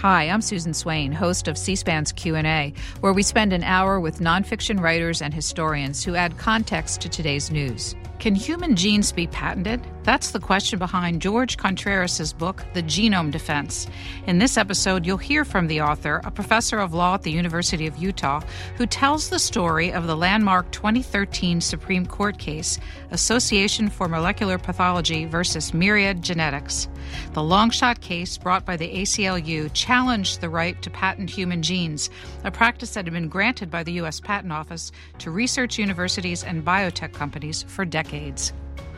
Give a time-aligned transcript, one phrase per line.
[0.00, 4.78] Hi, I'm Susan Swain, host of C-SPAN's Q&A, where we spend an hour with nonfiction
[4.78, 7.96] writers and historians who add context to today's news.
[8.20, 9.84] Can human genes be patented?
[10.08, 13.86] That's the question behind Jorge Contreras' book, The Genome Defense.
[14.26, 17.86] In this episode, you'll hear from the author, a professor of law at the University
[17.86, 18.40] of Utah,
[18.78, 22.78] who tells the story of the landmark 2013 Supreme Court case,
[23.10, 26.88] Association for Molecular Pathology versus Myriad Genetics.
[27.34, 32.08] The longshot case brought by the ACLU challenged the right to patent human genes,
[32.44, 34.20] a practice that had been granted by the U.S.
[34.20, 38.54] Patent Office to research universities and biotech companies for decades.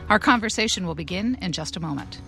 [0.09, 2.21] Our conversation will begin in just a moment.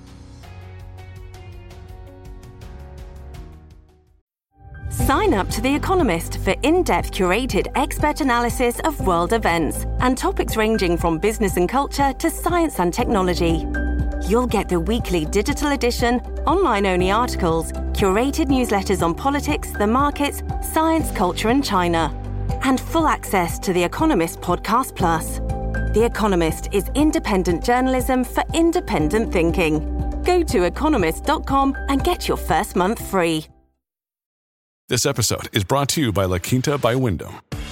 [4.90, 10.18] Sign up to The Economist for in depth curated expert analysis of world events and
[10.18, 13.66] topics ranging from business and culture to science and technology.
[14.28, 20.44] You'll get the weekly digital edition, online only articles, curated newsletters on politics, the markets,
[20.72, 22.14] science, culture, and China,
[22.64, 25.40] and full access to The Economist Podcast Plus.
[25.94, 29.78] The Economist is independent journalism for independent thinking.
[30.24, 33.46] Go to economist.com and get your first month free.
[34.90, 37.42] This episode is brought to you by La Quinta by Wyndham.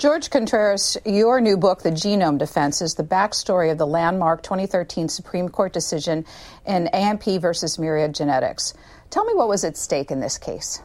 [0.00, 5.08] Jorge Contreras, your new book, The Genome Defense, is the backstory of the landmark 2013
[5.08, 6.24] Supreme Court decision
[6.64, 8.74] in AMP versus Myriad Genetics.
[9.10, 10.80] Tell me what was at stake in this case.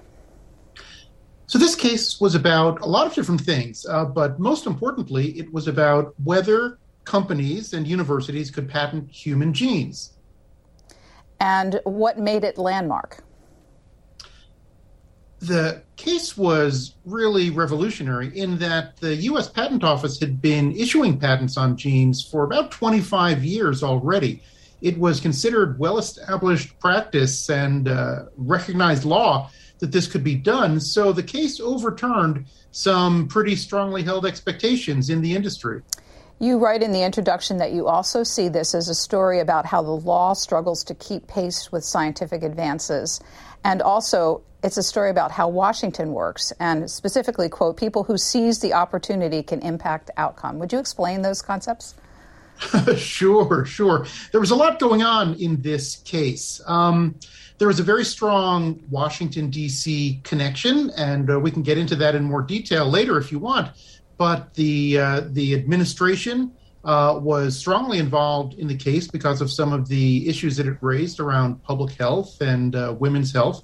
[1.45, 5.53] So, this case was about a lot of different things, uh, but most importantly, it
[5.53, 10.13] was about whether companies and universities could patent human genes.
[11.39, 13.23] And what made it landmark?
[15.47, 21.57] The case was really revolutionary in that the US Patent Office had been issuing patents
[21.57, 24.41] on genes for about 25 years already.
[24.81, 29.49] It was considered well established practice and uh, recognized law
[29.79, 30.79] that this could be done.
[30.79, 35.81] So the case overturned some pretty strongly held expectations in the industry.
[36.39, 39.81] You write in the introduction that you also see this as a story about how
[39.81, 43.19] the law struggles to keep pace with scientific advances.
[43.63, 48.59] And also, it's a story about how Washington works, and specifically, quote, people who seize
[48.59, 50.57] the opportunity can impact outcome.
[50.59, 51.95] Would you explain those concepts?
[52.97, 54.05] sure, sure.
[54.31, 56.61] There was a lot going on in this case.
[56.65, 57.15] Um,
[57.57, 60.21] there was a very strong Washington, D.C.
[60.23, 63.71] connection, and uh, we can get into that in more detail later if you want.
[64.17, 66.53] But the, uh, the administration
[66.83, 70.77] uh, was strongly involved in the case because of some of the issues that it
[70.81, 73.63] raised around public health and uh, women's health.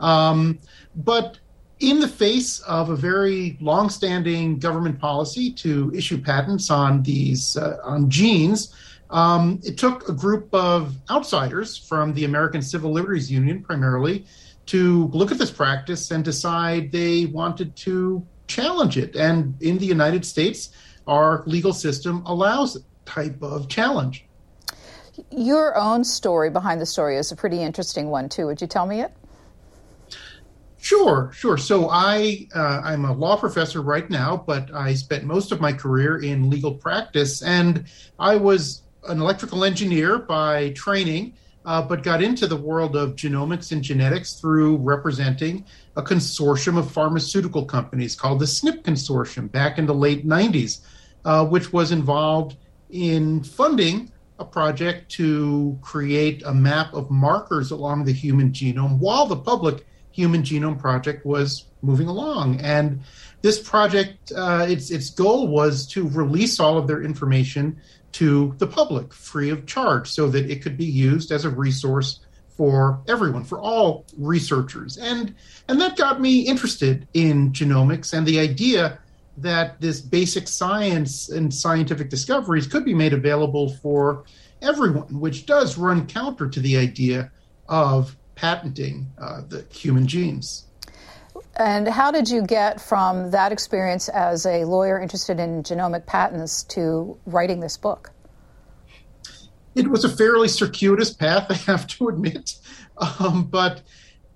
[0.00, 0.58] Um,
[0.94, 1.38] but
[1.80, 7.76] in the face of a very long-standing government policy to issue patents on these uh,
[7.84, 8.74] on genes,
[9.10, 14.24] um, it took a group of outsiders from the American Civil Liberties Union, primarily,
[14.66, 19.14] to look at this practice and decide they wanted to challenge it.
[19.14, 20.70] And in the United States,
[21.06, 24.24] our legal system allows that type of challenge.
[25.30, 28.46] Your own story behind the story is a pretty interesting one too.
[28.46, 29.12] Would you tell me it?
[30.86, 31.58] Sure, sure.
[31.58, 35.72] So I uh, I'm a law professor right now, but I spent most of my
[35.72, 37.86] career in legal practice, and
[38.20, 43.72] I was an electrical engineer by training, uh, but got into the world of genomics
[43.72, 45.64] and genetics through representing
[45.96, 50.82] a consortium of pharmaceutical companies called the SNP Consortium back in the late 90s,
[51.24, 52.58] uh, which was involved
[52.90, 59.26] in funding a project to create a map of markers along the human genome while
[59.26, 59.84] the public
[60.16, 62.60] Human Genome Project was moving along.
[62.60, 63.02] And
[63.42, 67.78] this project, uh, its its goal was to release all of their information
[68.12, 72.20] to the public free of charge, so that it could be used as a resource
[72.56, 74.96] for everyone, for all researchers.
[74.96, 75.34] And
[75.68, 78.98] and that got me interested in genomics and the idea
[79.36, 84.24] that this basic science and scientific discoveries could be made available for
[84.62, 87.30] everyone, which does run counter to the idea
[87.68, 90.66] of patenting uh, the human genes.
[91.56, 96.62] And how did you get from that experience as a lawyer interested in genomic patents
[96.64, 98.12] to writing this book?
[99.74, 102.56] It was a fairly circuitous path, I have to admit.
[102.98, 103.82] Um, but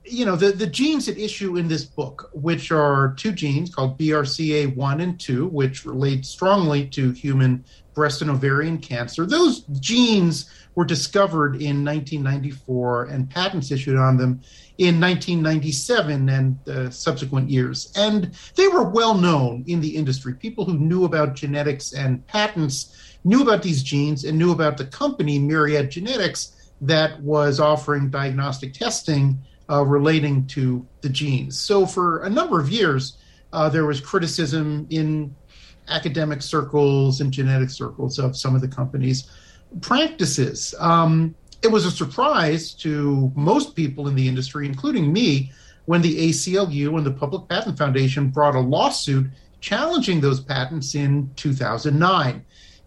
[0.05, 3.99] you know, the, the genes at issue in this book, which are two genes called
[3.99, 7.65] BRCA1 and 2, which relate strongly to human
[7.95, 14.41] breast and ovarian cancer, those genes were discovered in 1994 and patents issued on them
[14.79, 17.93] in 1997 and uh, subsequent years.
[17.97, 20.35] And they were well known in the industry.
[20.35, 24.87] People who knew about genetics and patents knew about these genes and knew about the
[24.87, 29.39] company Myriad Genetics that was offering diagnostic testing
[29.69, 31.61] uh, relating to the genes.
[31.61, 33.19] So for a number of years,
[33.53, 35.35] uh, there was criticism in
[35.89, 39.31] academic circles and genetic circles of some of the company's
[39.81, 40.75] practices.
[40.79, 45.53] Um, it was a surprise to most people in the industry, including me,
[45.87, 49.27] when the ACLU and the Public Patent Foundation brought a lawsuit
[49.61, 52.45] challenging those patents in 2009.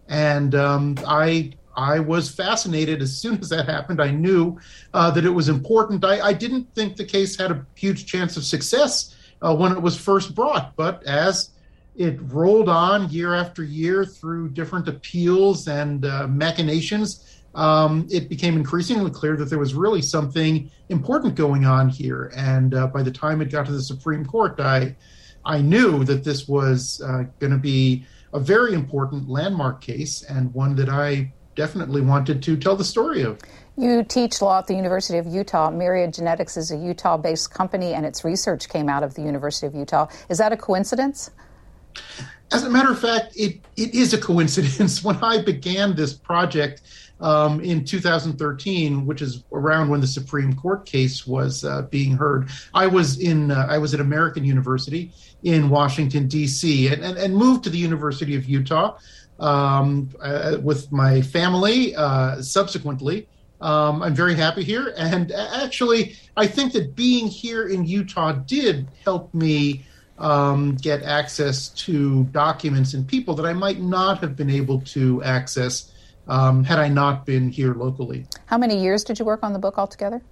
[0.08, 4.00] And um, I I was fascinated as soon as that happened.
[4.00, 4.58] I knew
[4.92, 6.04] uh, that it was important.
[6.04, 9.82] I, I, didn't think the case had a huge chance of success uh, when it
[9.82, 11.50] was first brought, but as
[11.96, 18.56] it rolled on year after year through different appeals and uh, machinations, um, it became
[18.56, 22.32] increasingly clear that there was really something important going on here.
[22.36, 24.96] And uh, by the time it got to the Supreme Court, I
[25.46, 30.52] I knew that this was uh, going to be a very important landmark case and
[30.54, 33.38] one that I definitely wanted to tell the story of.
[33.76, 35.70] You teach law at the University of Utah.
[35.70, 39.66] Myriad Genetics is a Utah based company, and its research came out of the University
[39.66, 40.08] of Utah.
[40.28, 41.30] Is that a coincidence?
[42.52, 45.02] As a matter of fact, it, it is a coincidence.
[45.04, 46.82] When I began this project,
[47.20, 52.50] um, in 2013, which is around when the Supreme Court case was uh, being heard.
[52.74, 55.12] I was in uh, I was at American University
[55.42, 56.88] in Washington D.C.
[56.88, 58.98] and, and, and moved to the University of Utah
[59.38, 61.94] um, uh, with my family.
[61.94, 63.28] Uh, subsequently,
[63.60, 68.88] um, I'm very happy here, and actually, I think that being here in Utah did
[69.04, 69.84] help me.
[70.16, 75.20] Um, get access to documents and people that I might not have been able to
[75.24, 75.92] access
[76.28, 78.26] um, had I not been here locally.
[78.46, 80.22] How many years did you work on the book altogether?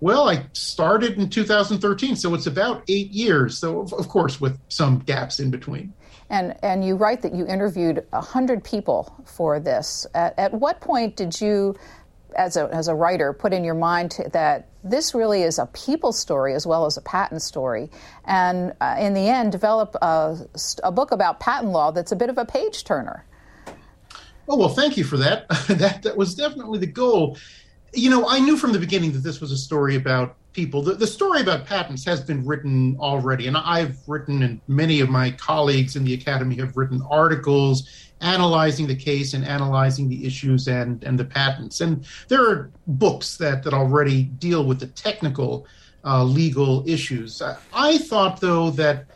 [0.00, 3.56] Well, I started in 2013, so it's about eight years.
[3.56, 5.94] So, of course, with some gaps in between.
[6.30, 10.06] And and you write that you interviewed hundred people for this.
[10.14, 11.76] At, at, what point did you,
[12.34, 15.66] as a as a writer, put in your mind to, that this really is a
[15.66, 17.90] people story as well as a patent story,
[18.24, 20.36] and uh, in the end, develop a,
[20.82, 23.24] a book about patent law that's a bit of a page turner?
[24.46, 25.48] Oh well, thank you for that.
[25.68, 27.38] that that was definitely the goal.
[27.94, 30.80] You know, I knew from the beginning that this was a story about people.
[30.82, 35.10] The, the story about patents has been written already, and I've written, and many of
[35.10, 37.90] my colleagues in the academy have written articles
[38.20, 41.82] analyzing the case and analyzing the issues and and the patents.
[41.82, 45.66] And there are books that that already deal with the technical
[46.04, 47.42] uh, legal issues.
[47.42, 49.06] I, I thought though that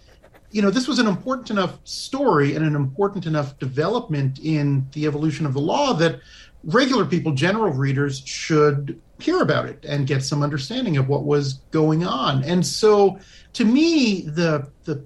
[0.50, 5.04] you know, this was an important enough story and an important enough development in the
[5.04, 6.20] evolution of the law that
[6.64, 11.54] regular people, general readers, should hear about it and get some understanding of what was
[11.70, 12.44] going on.
[12.44, 13.18] And so,
[13.54, 15.04] to me, the the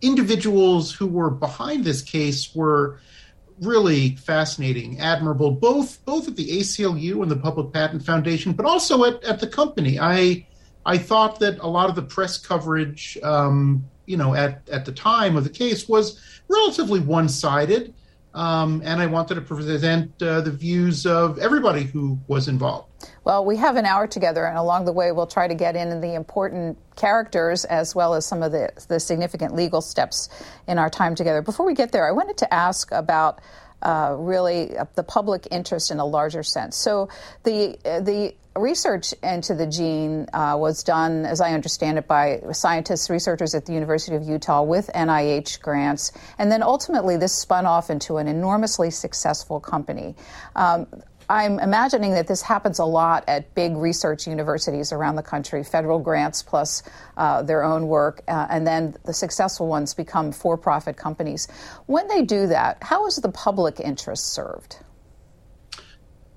[0.00, 3.00] individuals who were behind this case were
[3.60, 9.04] really fascinating, admirable, both both at the ACLU and the Public Patent Foundation, but also
[9.04, 9.98] at, at the company.
[9.98, 10.46] I
[10.86, 14.92] I thought that a lot of the press coverage um, you know, at, at the
[14.92, 16.18] time of the case was
[16.48, 17.94] relatively one sided.
[18.34, 22.88] Um, and I wanted to present uh, the views of everybody who was involved.
[23.24, 26.00] Well, we have an hour together, and along the way, we'll try to get in
[26.00, 30.28] the important characters as well as some of the, the significant legal steps
[30.66, 31.42] in our time together.
[31.42, 33.40] Before we get there, I wanted to ask about
[33.82, 36.76] uh, really uh, the public interest in a larger sense.
[36.76, 37.08] So
[37.44, 42.40] the uh, the research into the gene uh, was done, as I understand it, by
[42.52, 47.66] scientists, researchers at the University of Utah with NIH grants, and then ultimately this spun
[47.66, 50.14] off into an enormously successful company.
[50.56, 50.86] Um,
[51.30, 55.98] I'm imagining that this happens a lot at big research universities around the country, federal
[55.98, 56.82] grants plus
[57.18, 61.46] uh, their own work, uh, and then the successful ones become for profit companies.
[61.84, 64.78] When they do that, how is the public interest served?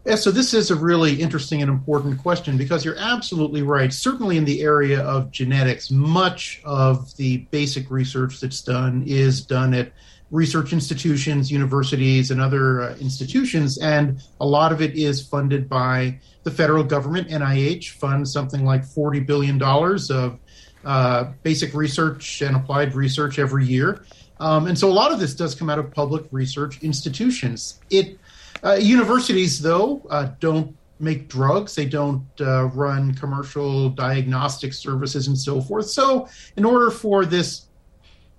[0.03, 3.93] Yeah, so this is a really interesting and important question because you're absolutely right.
[3.93, 9.75] Certainly in the area of genetics, much of the basic research that's done is done
[9.75, 9.91] at
[10.31, 13.77] research institutions, universities, and other uh, institutions.
[13.77, 17.27] And a lot of it is funded by the federal government.
[17.27, 20.39] NIH funds something like $40 billion of
[20.83, 24.03] uh, basic research and applied research every year.
[24.39, 27.79] Um, and so a lot of this does come out of public research institutions.
[27.91, 28.17] It
[28.63, 35.37] uh, universities, though, uh, don't make drugs, they don't uh, run commercial diagnostic services, and
[35.37, 35.89] so forth.
[35.89, 36.27] So,
[36.57, 37.67] in order for this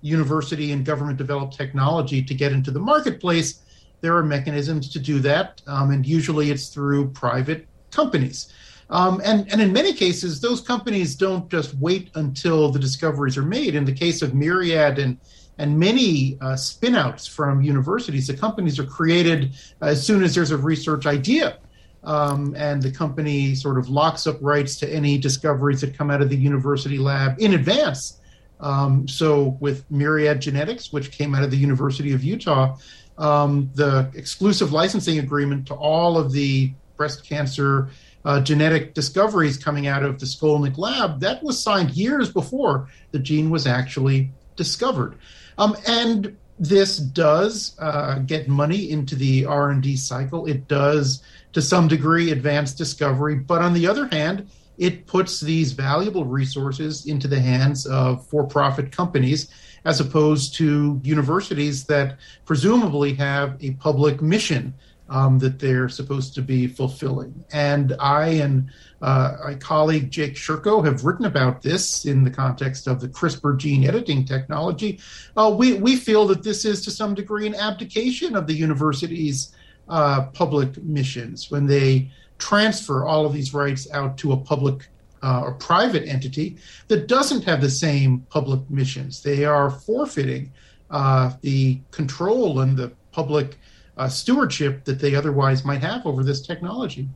[0.01, 3.59] university and government developed technology to get into the marketplace,
[4.01, 8.51] there are mechanisms to do that, um, and usually it's through private companies.
[8.89, 13.43] Um, and, and in many cases, those companies don't just wait until the discoveries are
[13.43, 13.75] made.
[13.75, 15.17] In the case of Myriad and
[15.57, 20.57] and many uh, spinouts from universities, the companies are created as soon as there's a
[20.57, 21.57] research idea.
[22.03, 26.21] Um, and the company sort of locks up rights to any discoveries that come out
[26.21, 28.19] of the university lab in advance.
[28.59, 32.77] Um, so, with Myriad Genetics, which came out of the University of Utah,
[33.17, 37.89] um, the exclusive licensing agreement to all of the breast cancer
[38.25, 43.19] uh, genetic discoveries coming out of the Skolnick lab, that was signed years before the
[43.19, 45.17] gene was actually discovered.
[45.57, 50.45] Um, and this does uh, get money into the R&D cycle.
[50.45, 53.35] It does, to some degree, advance discovery.
[53.35, 58.91] But on the other hand, it puts these valuable resources into the hands of for-profit
[58.91, 59.49] companies
[59.85, 64.73] as opposed to universities that presumably have a public mission
[65.13, 67.45] um, that they're supposed to be fulfilling.
[67.53, 72.87] And I and uh, my colleague Jake Sherkow have written about this in the context
[72.87, 74.99] of the CRISPR gene editing technology.
[75.37, 79.53] Uh, we, we feel that this is to some degree an abdication of the university's
[79.87, 84.87] uh, public missions when they transfer all of these rights out to a public
[85.21, 89.21] uh, or private entity that doesn't have the same public missions.
[89.21, 90.51] They are forfeiting
[90.89, 93.59] uh, the control and the public
[93.97, 97.07] uh, stewardship that they otherwise might have over this technology.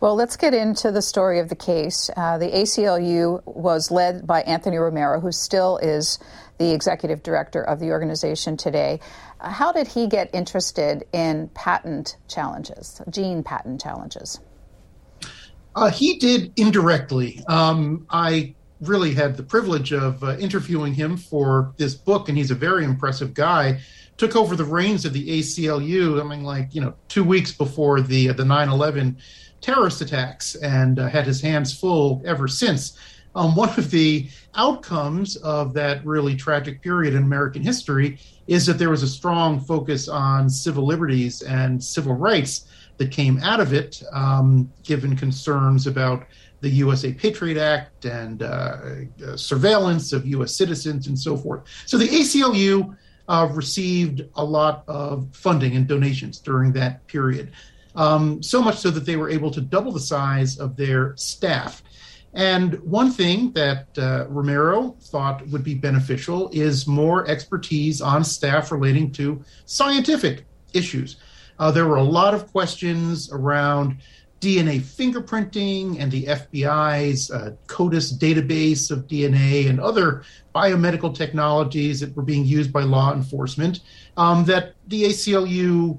[0.00, 2.10] Well, let's get into the story of the case.
[2.16, 6.18] Uh, the ACLU was led by Anthony Romero, who still is
[6.58, 9.00] the executive director of the organization today.
[9.40, 14.40] Uh, how did he get interested in patent challenges, gene patent challenges?
[15.74, 17.44] Uh, he did indirectly.
[17.46, 22.50] Um, I really had the privilege of uh, interviewing him for this book, and he's
[22.50, 23.80] a very impressive guy
[24.16, 26.20] took over the reins of the ACLU.
[26.20, 29.16] I mean, like you know, two weeks before the the 9/11
[29.60, 32.98] terrorist attacks, and uh, had his hands full ever since.
[33.34, 38.78] Um, one of the outcomes of that really tragic period in American history is that
[38.78, 43.74] there was a strong focus on civil liberties and civil rights that came out of
[43.74, 46.26] it, um, given concerns about
[46.60, 48.78] the USA Patriot Act and uh,
[49.26, 50.54] uh, surveillance of U.S.
[50.54, 51.62] citizens and so forth.
[51.84, 52.96] So the ACLU
[53.28, 57.52] uh, received a lot of funding and donations during that period.
[57.94, 61.82] Um, so much so that they were able to double the size of their staff.
[62.34, 68.70] And one thing that uh, Romero thought would be beneficial is more expertise on staff
[68.70, 71.16] relating to scientific issues.
[71.58, 73.96] Uh, there were a lot of questions around
[74.40, 80.22] DNA fingerprinting and the FBI's uh, CODIS database of DNA and other
[80.54, 83.80] biomedical technologies that were being used by law enforcement
[84.16, 85.98] um, that the ACLU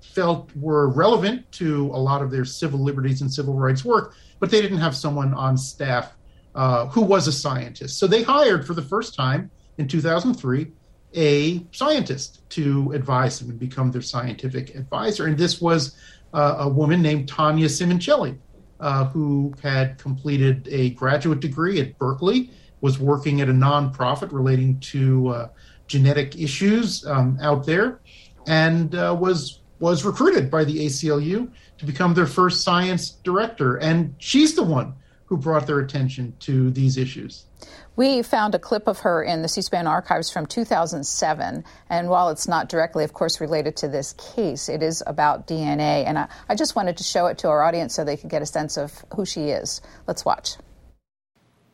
[0.00, 4.50] felt were relevant to a lot of their civil liberties and civil rights work, but
[4.50, 6.14] they didn't have someone on staff
[6.54, 7.98] uh, who was a scientist.
[7.98, 10.72] So they hired for the first time in 2003
[11.14, 15.26] a scientist to advise them and become their scientific advisor.
[15.26, 15.96] And this was
[16.36, 18.36] uh, a woman named Tanya Simoncelli,
[18.78, 22.50] uh, who had completed a graduate degree at Berkeley,
[22.82, 25.48] was working at a nonprofit relating to uh,
[25.86, 28.00] genetic issues um, out there,
[28.46, 33.76] and uh, was was recruited by the ACLU to become their first science director.
[33.76, 34.94] And she's the one
[35.26, 37.44] who brought their attention to these issues.
[37.96, 41.64] We found a clip of her in the C SPAN archives from 2007.
[41.88, 46.04] And while it's not directly, of course, related to this case, it is about DNA.
[46.06, 48.42] And I, I just wanted to show it to our audience so they could get
[48.42, 49.80] a sense of who she is.
[50.06, 50.56] Let's watch.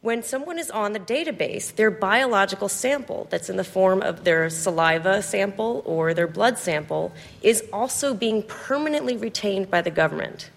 [0.00, 4.50] When someone is on the database, their biological sample, that's in the form of their
[4.50, 10.50] saliva sample or their blood sample, is also being permanently retained by the government.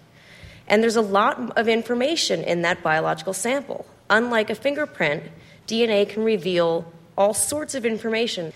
[0.68, 3.86] And there's a lot of information in that biological sample.
[4.10, 5.24] Unlike a fingerprint,
[5.66, 8.52] DNA can reveal all sorts of information.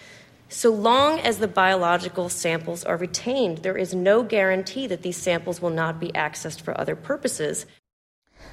[0.49, 5.62] So long as the biological samples are retained, there is no guarantee that these samples
[5.62, 7.67] will not be accessed for other purposes.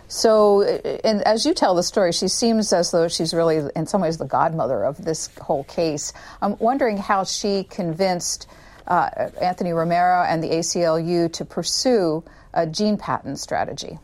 [0.07, 0.61] So,
[1.03, 4.17] and as you tell the story, she seems as though she's really, in some ways,
[4.17, 6.13] the godmother of this whole case.
[6.41, 8.47] I'm wondering how she convinced
[8.87, 9.09] uh,
[9.41, 12.23] Anthony Romero and the ACLU to pursue
[12.57, 13.99] a gene patent strategy.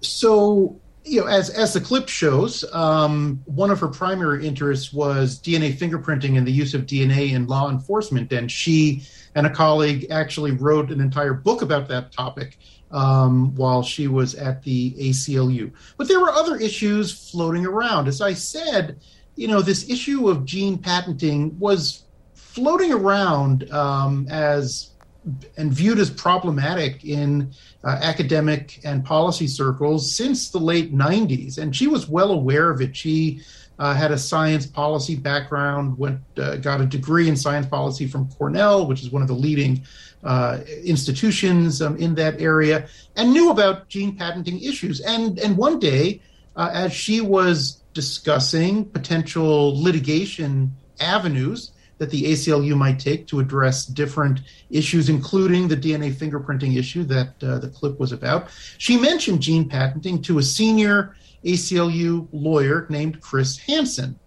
[0.00, 5.38] So, you know, as as the clip shows, um, one of her primary interests was
[5.38, 9.04] DNA fingerprinting and the use of DNA in law enforcement, and she
[9.34, 12.58] and a colleague actually wrote an entire book about that topic
[12.90, 15.70] um, while she was at the ACLU.
[15.96, 18.08] But there were other issues floating around.
[18.08, 19.00] As I said,
[19.36, 22.04] you know, this issue of gene patenting was
[22.34, 24.92] floating around um, as
[25.56, 27.52] and viewed as problematic in
[27.84, 31.58] uh, academic and policy circles since the late 90s.
[31.58, 32.96] And she was well aware of it.
[32.96, 33.40] She
[33.78, 38.28] uh, had a science policy background, went uh, got a degree in science policy from
[38.32, 39.82] Cornell, which is one of the leading
[40.22, 42.86] uh, institutions um, in that area,
[43.16, 45.00] and knew about gene patenting issues.
[45.00, 46.20] And and one day,
[46.54, 53.86] uh, as she was discussing potential litigation avenues that the ACLU might take to address
[53.86, 54.40] different
[54.70, 58.48] issues, including the DNA fingerprinting issue that uh, the clip was about.
[58.78, 64.18] She mentioned gene patenting to a senior ACLU lawyer named Chris Hansen.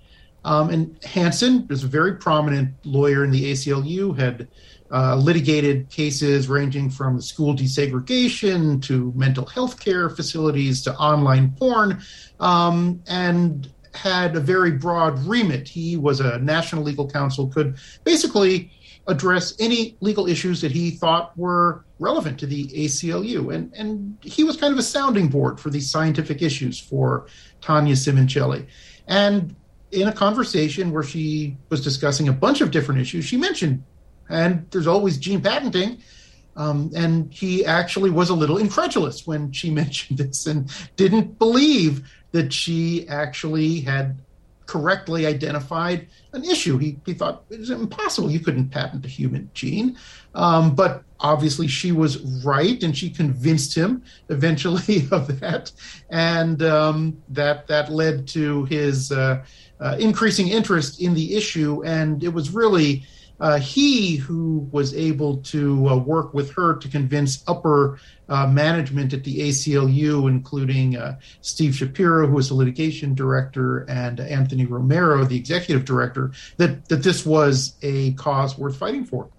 [0.45, 4.47] Um, and Hansen is a very prominent lawyer in the ACLU, had
[4.89, 12.01] uh, litigated cases ranging from school desegregation to mental health care facilities to online porn.
[12.39, 15.67] Um, and had a very broad remit.
[15.67, 18.71] He was a national legal counsel, could basically
[19.07, 23.53] address any legal issues that he thought were relevant to the ACLU.
[23.53, 27.27] And, and he was kind of a sounding board for these scientific issues for
[27.61, 28.67] Tanya Simoncelli.
[29.07, 29.55] And
[29.91, 33.83] in a conversation where she was discussing a bunch of different issues, she mentioned,
[34.29, 36.01] and there's always gene patenting.
[36.57, 42.09] Um, and he actually was a little incredulous when she mentioned this and didn't believe
[42.35, 44.17] that she actually had
[44.65, 46.77] correctly identified an issue.
[46.77, 48.29] He, he thought it was impossible.
[48.29, 49.97] You couldn't patent a human gene.
[50.33, 55.71] Um, but obviously, she was right, and she convinced him eventually of that.
[56.09, 59.45] And um, that, that led to his uh,
[59.79, 61.85] uh, increasing interest in the issue.
[61.85, 63.05] And it was really
[63.39, 67.99] uh, he who was able to uh, work with her to convince upper
[68.29, 74.19] uh, management at the ACLU, including uh, Steve Shapiro, who was the litigation director, and
[74.19, 79.29] Anthony Romero, the executive director, that, that this was a cause worth fighting for.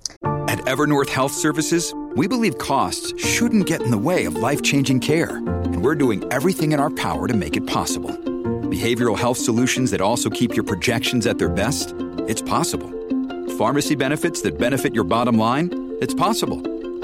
[0.48, 5.00] At Evernorth Health Services, we believe costs shouldn't get in the way of life changing
[5.00, 8.10] care, and we're doing everything in our power to make it possible.
[8.10, 11.94] Behavioral health solutions that also keep your projections at their best?
[12.28, 12.95] It's possible
[13.58, 15.96] Pharmacy benefits that benefit your bottom line?
[16.02, 16.60] It's possible.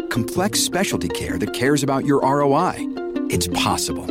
[0.08, 2.74] Complex specialty care that cares about your ROI?
[3.30, 4.04] It's possible.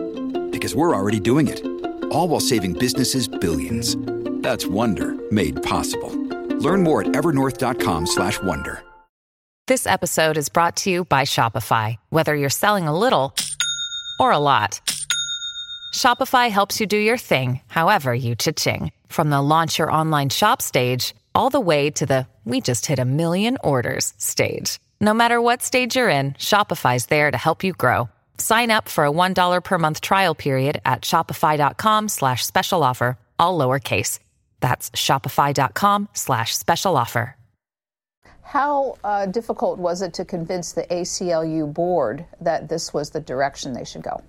[0.49, 1.63] Because we're already doing it.
[2.05, 3.95] All while saving businesses billions.
[4.41, 6.09] That's Wonder made possible.
[6.57, 8.83] Learn more at evernorth.com/wonder.
[9.67, 11.97] This episode is brought to you by Shopify.
[12.09, 13.35] Whether you're selling a little
[14.19, 14.81] or a lot,
[15.93, 18.91] Shopify helps you do your thing, however you cha-ching.
[19.09, 22.99] From the launch your online shop stage all the way to the we just hit
[22.99, 24.79] a million orders stage.
[24.99, 28.09] No matter what stage you're in, Shopify's there to help you grow.
[28.37, 33.57] Sign up for a $1 per month trial period at shopify.com slash special offer, all
[33.57, 34.19] lowercase.
[34.59, 37.35] That's shopify.com slash special offer.
[38.41, 43.73] How uh, difficult was it to convince the ACLU board that this was the direction
[43.73, 44.21] they should go?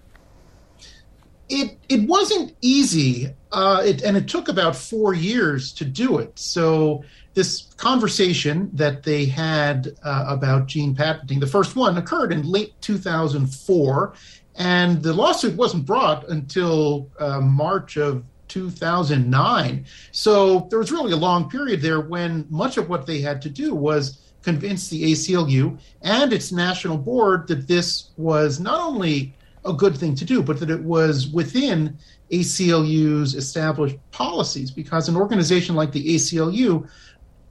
[1.53, 6.39] it it wasn't easy, uh, it, and it took about four years to do it.
[6.39, 12.43] So this conversation that they had uh, about gene patenting, the first one occurred in
[12.43, 14.15] late 2004,
[14.57, 19.87] and the lawsuit wasn't brought until uh, March of 2009.
[20.11, 23.49] So there was really a long period there when much of what they had to
[23.49, 29.73] do was convince the ACLU and its national board that this was not only a
[29.73, 31.97] good thing to do, but that it was within
[32.31, 36.89] ACLU's established policies because an organization like the ACLU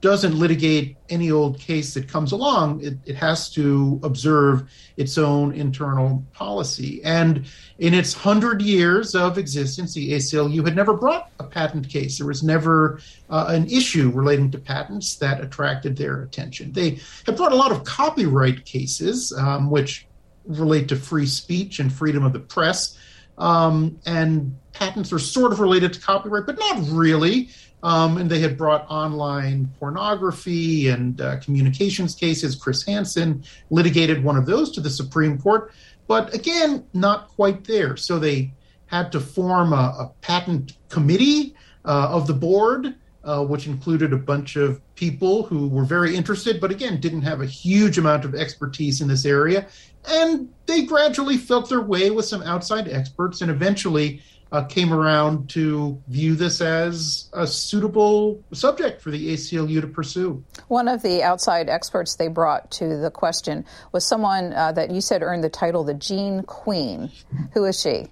[0.02, 2.84] doesn't litigate any old case that comes along.
[2.84, 7.00] It, it, has to observe its own internal policy.
[7.04, 7.46] And
[7.78, 12.18] in its hundred years of existence, the ACLU had never brought a patent case.
[12.18, 16.72] There was never uh, an issue relating to patents that attracted their attention.
[16.72, 20.08] They have brought a lot of copyright cases, um, which
[20.44, 22.98] relate to free speech and freedom of the press.
[23.38, 27.50] Um, and patents are sort of related to copyright, but not really.
[27.82, 32.54] Um, and they had brought online pornography and uh, communications cases.
[32.54, 35.72] Chris Hansen litigated one of those to the Supreme Court,
[36.06, 37.96] but again, not quite there.
[37.96, 38.52] So they
[38.86, 44.16] had to form a, a patent committee uh, of the board uh, which included a
[44.16, 48.34] bunch of people who were very interested, but again, didn't have a huge amount of
[48.34, 49.66] expertise in this area.
[50.08, 55.48] And they gradually felt their way with some outside experts and eventually uh, came around
[55.50, 60.44] to view this as a suitable subject for the ACLU to pursue.
[60.68, 65.00] One of the outside experts they brought to the question was someone uh, that you
[65.00, 67.10] said earned the title the Gene Queen.
[67.54, 68.08] Who is she?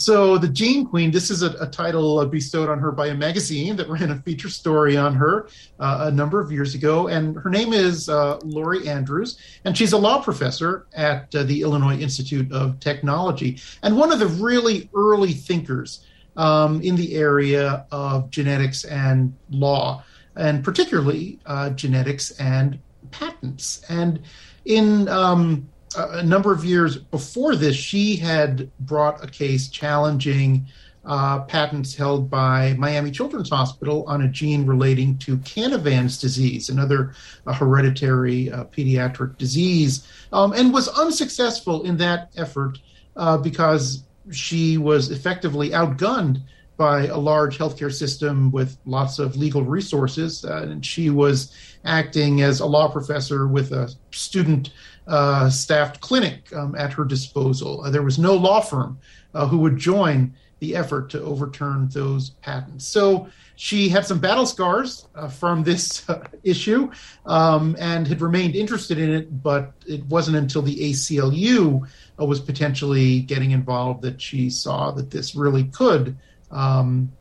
[0.00, 3.74] So, the Gene Queen, this is a, a, title bestowed on her by a magazine
[3.76, 5.48] that ran a feature story on her
[5.80, 7.08] uh, a number of years ago.
[7.08, 11.62] And her name is uh, Lori Andrews, and she's a law professor at uh, the
[11.62, 16.06] Illinois Institute of Technology, and one of the really early thinkers
[16.36, 20.04] um, in the area of genetics and law,
[20.36, 22.78] and particularly uh, genetics and
[23.10, 23.82] patents.
[23.88, 24.20] And
[24.64, 30.66] in um, a number of years before this, she had brought a case challenging
[31.04, 37.14] uh, patents held by Miami Children's Hospital on a gene relating to Canavan's disease, another
[37.46, 42.78] uh, hereditary uh, pediatric disease, um, and was unsuccessful in that effort
[43.16, 46.42] uh, because she was effectively outgunned
[46.76, 50.44] by a large healthcare system with lots of legal resources.
[50.44, 51.52] Uh, and she was
[51.84, 54.70] acting as a law professor with a student
[55.08, 57.82] uh, staffed clinic um, at her disposal.
[57.82, 58.98] Uh, there was no law firm
[59.34, 62.86] uh, who would join the effort to overturn those patents.
[62.86, 66.90] So she had some battle scars uh, from this uh, issue
[67.26, 71.88] um, and had remained interested in it, but it wasn't until the ACLU
[72.20, 76.16] uh, was potentially getting involved that she saw that this really could.
[76.50, 77.12] Um,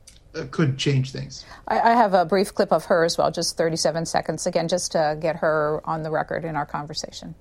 [0.51, 1.43] could change things.
[1.67, 4.91] I, I, have a brief clip of her as well, just 37 seconds, again, just
[4.91, 7.33] to get her on the record in our conversation.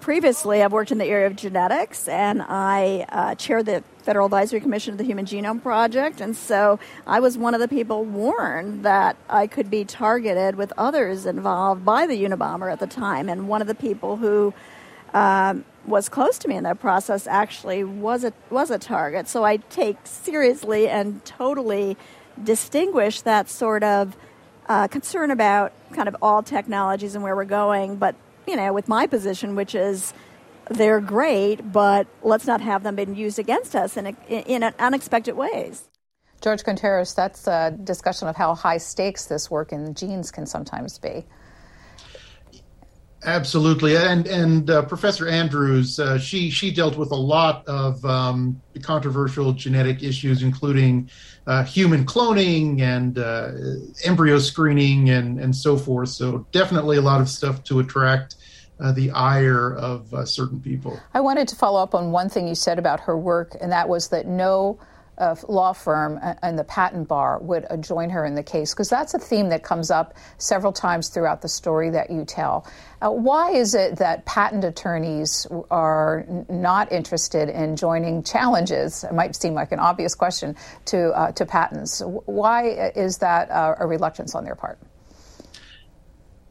[0.00, 4.60] Previously, I've worked in the area of genetics, and I uh, chaired the Federal Advisory
[4.60, 8.84] Commission of the Human Genome Project, and so I was one of the people warned
[8.84, 13.48] that I could be targeted with others involved by the Unabomber at the time, and
[13.48, 14.54] one of the people who
[15.14, 19.26] um, was close to me in that process actually was a was a target.
[19.28, 21.96] So I take seriously and totally
[22.44, 24.16] distinguish that sort of
[24.68, 28.14] uh, concern about kind of all technologies and where we're going, but
[28.46, 30.12] you know, with my position, which is
[30.68, 35.36] they're great, but let's not have them been used against us in, in, in unexpected
[35.36, 35.88] ways.
[36.42, 40.98] Jorge Contreras, that's a discussion of how high stakes this work in genes can sometimes
[40.98, 41.24] be.
[43.26, 48.62] Absolutely, and and uh, Professor Andrews, uh, she she dealt with a lot of um,
[48.82, 51.10] controversial genetic issues, including
[51.48, 53.50] uh, human cloning and uh,
[54.04, 56.10] embryo screening and and so forth.
[56.10, 58.36] So definitely a lot of stuff to attract
[58.78, 61.00] uh, the ire of uh, certain people.
[61.12, 63.88] I wanted to follow up on one thing you said about her work, and that
[63.88, 64.78] was that no
[65.18, 68.88] uh, law firm and the patent bar would uh, join her in the case because
[68.88, 72.66] that's a theme that comes up several times throughout the story that you tell.
[73.00, 79.04] Uh, why is it that patent attorneys are not interested in joining challenges?
[79.04, 82.02] It might seem like an obvious question to uh, to patents.
[82.04, 84.78] Why is that uh, a reluctance on their part?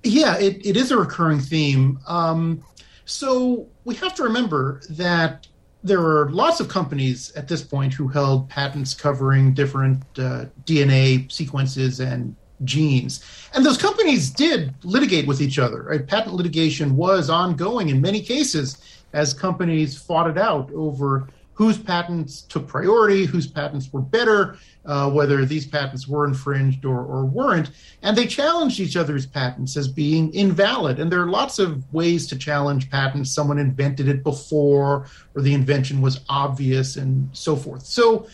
[0.03, 1.99] Yeah, it, it is a recurring theme.
[2.07, 2.63] Um,
[3.05, 5.47] so we have to remember that
[5.85, 11.31] there were lots of companies at this point who held patents covering different uh, DNA
[11.31, 13.23] sequences and genes.
[13.53, 15.83] And those companies did litigate with each other.
[15.83, 16.05] Right?
[16.05, 18.77] Patent litigation was ongoing in many cases
[19.13, 25.09] as companies fought it out over whose patents took priority, whose patents were better, uh,
[25.09, 27.71] whether these patents were infringed or, or weren't.
[28.03, 30.99] And they challenged each other's patents as being invalid.
[30.99, 33.33] And there are lots of ways to challenge patents.
[33.33, 37.85] Someone invented it before, or the invention was obvious, and so forth.
[37.85, 38.27] So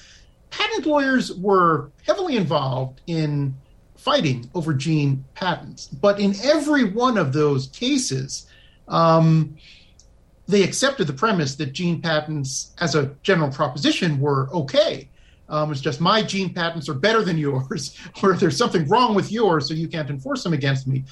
[0.49, 3.55] patent lawyers were heavily involved in
[3.95, 5.87] fighting over gene patents.
[5.87, 8.47] But in every one of those cases,
[8.87, 9.57] um,
[10.51, 15.09] they accepted the premise that gene patents, as a general proposition, were okay.
[15.47, 19.31] Um, it's just my gene patents are better than yours, or there's something wrong with
[19.31, 21.03] yours, so you can't enforce them against me.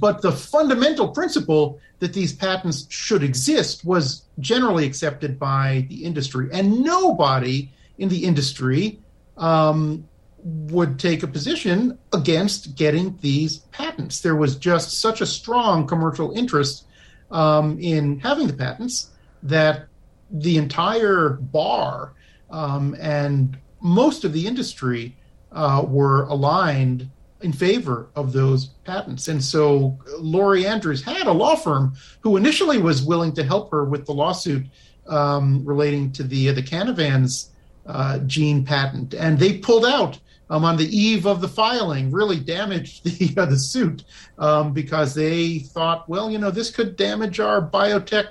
[0.00, 6.48] But the fundamental principle that these patents should exist was generally accepted by the industry,
[6.52, 9.00] and nobody in the industry
[9.36, 10.06] um,
[10.42, 14.20] would take a position against getting these patents.
[14.20, 16.84] There was just such a strong commercial interest
[17.30, 19.10] um, in having the patents
[19.42, 19.86] that
[20.30, 22.12] the entire bar
[22.50, 25.16] um, and most of the industry
[25.52, 27.08] uh, were aligned
[27.40, 29.28] in favor of those patents.
[29.28, 33.84] And so Lori Andrews had a law firm who initially was willing to help her
[33.84, 34.66] with the lawsuit
[35.06, 37.48] um, relating to the the Canavans
[37.86, 40.18] uh, gene patent, and they pulled out
[40.50, 44.04] um, on the eve of the filing, really damaged the uh, the suit
[44.38, 48.28] um, because they thought, well, you know, this could damage our biotech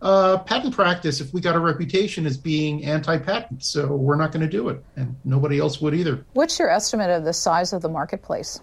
[0.00, 3.64] uh, patent practice if we got a reputation as being anti-patent.
[3.64, 6.24] So we're not going to do it, and nobody else would either.
[6.34, 8.60] What's your estimate of the size of the marketplace?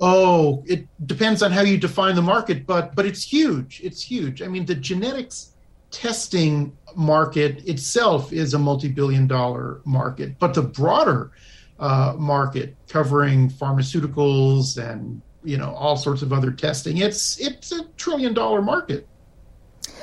[0.00, 3.80] Oh, it depends on how you define the market, but but it's huge.
[3.82, 4.42] It's huge.
[4.42, 5.54] I mean, the genetics
[5.90, 11.30] testing market itself is a multi-billion dollar market, but the broader
[11.78, 17.84] uh, market covering pharmaceuticals and you know all sorts of other testing, it's it's a
[17.96, 19.06] trillion dollar market.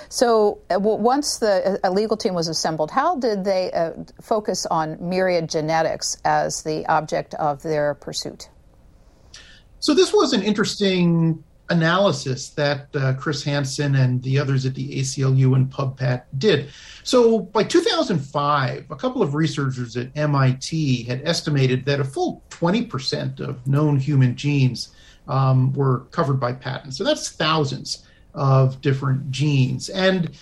[0.10, 4.98] So, uh, once the uh, legal team was assembled, how did they uh, focus on
[5.02, 8.50] Myriad Genetics as the object of their pursuit?
[9.80, 15.00] So, this was an interesting analysis that uh, Chris Hansen and the others at the
[15.00, 16.70] ACLU and PubPat did.
[17.04, 23.40] So by 2005, a couple of researchers at MIT had estimated that a full 20%
[23.40, 24.90] of known human genes
[25.28, 26.98] um, were covered by patents.
[26.98, 29.90] So that's thousands of different genes.
[29.90, 30.38] And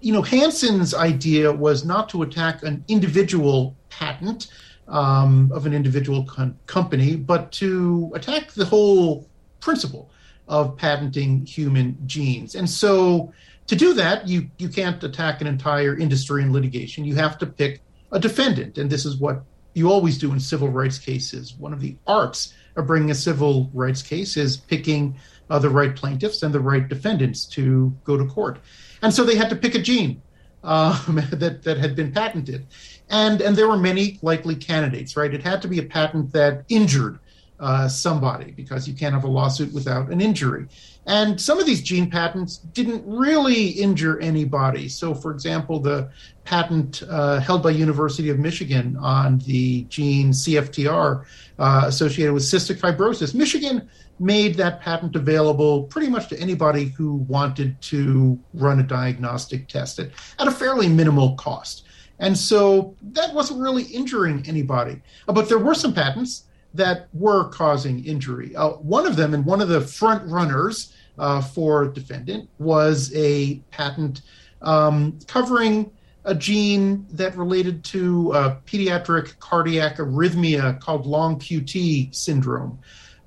[0.00, 4.48] you know, Hansen's idea was not to attack an individual patent
[4.86, 9.26] um, of an individual con- company, but to attack the whole
[9.60, 10.10] principle
[10.48, 12.54] of patenting human genes.
[12.54, 13.32] And so
[13.66, 17.04] to do that, you, you can't attack an entire industry in litigation.
[17.04, 17.80] You have to pick
[18.12, 18.78] a defendant.
[18.78, 19.42] And this is what
[19.74, 21.54] you always do in civil rights cases.
[21.54, 25.16] One of the arts of bringing a civil rights case is picking
[25.50, 28.58] uh, the right plaintiffs and the right defendants to go to court.
[29.02, 30.22] And so they had to pick a gene
[30.62, 32.66] um, that, that had been patented.
[33.10, 35.32] And, and there were many likely candidates, right?
[35.32, 37.18] It had to be a patent that injured
[37.60, 40.66] uh, somebody because you can't have a lawsuit without an injury.
[41.06, 44.88] And some of these gene patents didn't really injure anybody.
[44.88, 46.10] So, for example, the
[46.44, 51.24] patent uh, held by University of Michigan on the gene CFTR
[51.58, 53.88] uh, associated with cystic fibrosis, Michigan
[54.18, 59.98] made that patent available pretty much to anybody who wanted to run a diagnostic test
[59.98, 61.86] at, at a fairly minimal cost.
[62.18, 65.02] And so that wasn't really injuring anybody.
[65.26, 68.54] But there were some patents that were causing injury.
[68.56, 73.56] Uh, one of them, and one of the front runners uh, for defendant, was a
[73.70, 74.22] patent
[74.60, 75.90] um, covering
[76.24, 82.78] a gene that related to uh, pediatric cardiac arrhythmia called long QT syndrome.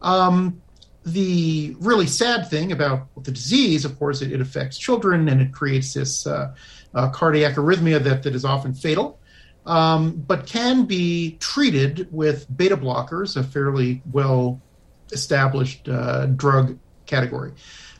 [0.01, 0.62] Um,
[1.05, 5.53] the really sad thing about the disease, of course, it, it affects children and it
[5.53, 6.53] creates this uh,
[6.93, 9.19] uh, cardiac arrhythmia that, that is often fatal
[9.67, 14.62] um, but can be treated with beta blockers, a fairly well
[15.12, 17.51] established uh, drug category.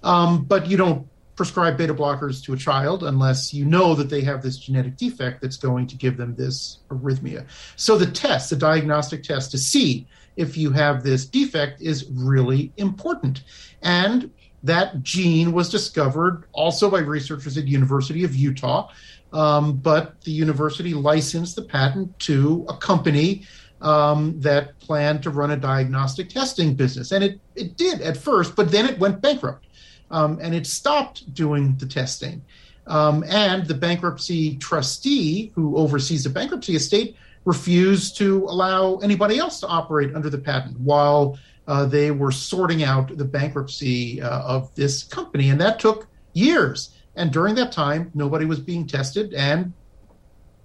[0.02, 4.22] Um, but you don't prescribe beta blockers to a child unless you know that they
[4.22, 7.46] have this genetic defect that's going to give them this arrhythmia.
[7.76, 12.72] So the test, the diagnostic test to see if you have this defect is really
[12.78, 13.44] important.
[13.82, 14.32] And
[14.64, 18.90] that gene was discovered also by researchers at University of Utah
[19.38, 23.44] um, but the university licensed the patent to a company
[23.82, 27.12] um, that planned to run a diagnostic testing business.
[27.12, 29.68] And it, it did at first, but then it went bankrupt
[30.10, 32.44] um, and it stopped doing the testing.
[32.88, 39.60] Um, and the bankruptcy trustee who oversees the bankruptcy estate refused to allow anybody else
[39.60, 44.74] to operate under the patent while uh, they were sorting out the bankruptcy uh, of
[44.74, 45.52] this company.
[45.52, 46.97] And that took years.
[47.18, 49.74] And during that time, nobody was being tested, and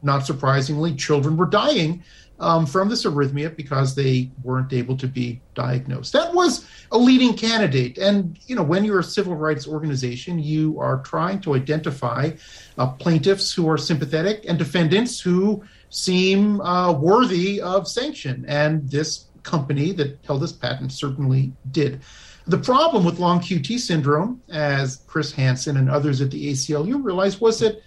[0.02, 2.02] not surprisingly, children were dying
[2.40, 6.12] um, from this arrhythmia because they weren't able to be diagnosed.
[6.12, 7.98] That was a leading candidate.
[7.98, 12.32] And, you know, when you're a civil rights organization, you are trying to identify
[12.78, 18.44] uh, plaintiffs who are sympathetic and defendants who seem uh, worthy of sanction.
[18.48, 22.00] And this company that held this patent certainly did.
[22.46, 27.40] The problem with long QT syndrome, as Chris Hansen and others at the ACLU realized,
[27.40, 27.80] was that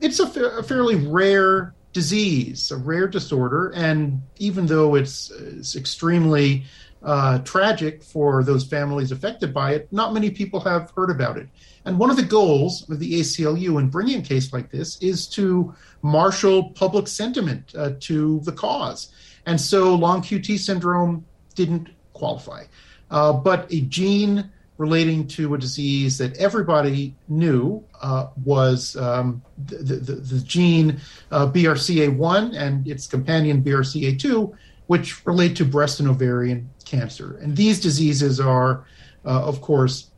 [0.00, 5.76] it's a, fa- a fairly rare disease, a rare disorder, and even though it's, it's
[5.76, 6.64] extremely
[7.02, 11.48] uh, tragic for those families affected by it, not many people have heard about it.
[11.84, 15.26] And one of the goals of the ACLU in bringing a case like this is
[15.28, 19.12] to marshal public sentiment uh, to the cause.
[19.46, 22.64] And so long QT syndrome didn't qualify
[23.12, 29.76] uh, but a gene relating to a disease that everybody knew uh, was um, the,
[29.76, 30.98] the, the, gene
[31.30, 34.52] uh, BRCA1 and its companion BRCA2,
[34.88, 37.36] which relate to breast and ovarian cancer.
[37.36, 38.84] And these diseases are,
[39.24, 40.10] uh, of course,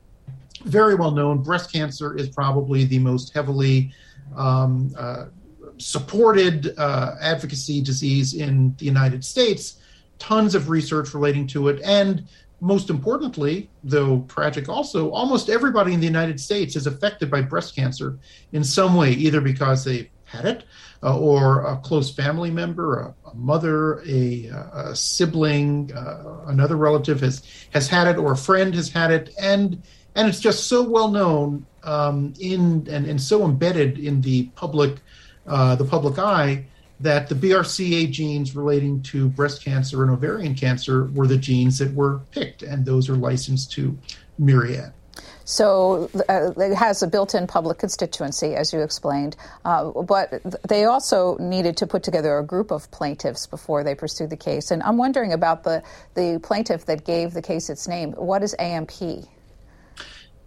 [0.64, 1.42] very well known.
[1.42, 3.92] Breast cancer is probably the most heavily
[4.34, 5.26] um, uh,
[5.78, 9.80] supported uh, advocacy disease in the United States,
[10.18, 12.26] tons of research relating to it, and
[12.64, 17.76] most importantly, though tragic also, almost everybody in the United States is affected by breast
[17.76, 18.18] cancer
[18.52, 20.64] in some way, either because they've had it
[21.02, 27.20] uh, or a close family member, a, a mother, a, a sibling, uh, another relative
[27.20, 27.42] has,
[27.74, 29.28] has had it, or a friend has had it.
[29.38, 29.82] And,
[30.14, 35.00] and it's just so well known um, in and, and so embedded in the public,
[35.46, 36.64] uh, the public eye
[37.04, 41.92] that the BRCA genes relating to breast cancer and ovarian cancer were the genes that
[41.92, 43.96] were picked, and those are licensed to
[44.38, 44.92] Myriad.
[45.44, 49.36] So uh, it has a built in public constituency, as you explained.
[49.66, 54.30] Uh, but they also needed to put together a group of plaintiffs before they pursued
[54.30, 54.70] the case.
[54.70, 55.82] And I'm wondering about the,
[56.14, 58.12] the plaintiff that gave the case its name.
[58.12, 58.90] What is AMP?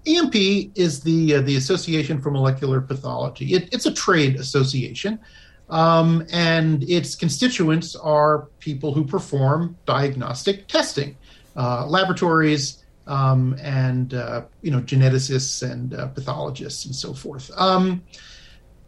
[0.07, 0.35] AMP
[0.75, 5.19] is the, uh, the Association for Molecular Pathology, it, it's a trade association.
[5.69, 11.17] Um, and its constituents are people who perform diagnostic testing,
[11.55, 17.51] uh, laboratories, um, and uh, you know geneticists and uh, pathologists and so forth.
[17.57, 18.03] Um,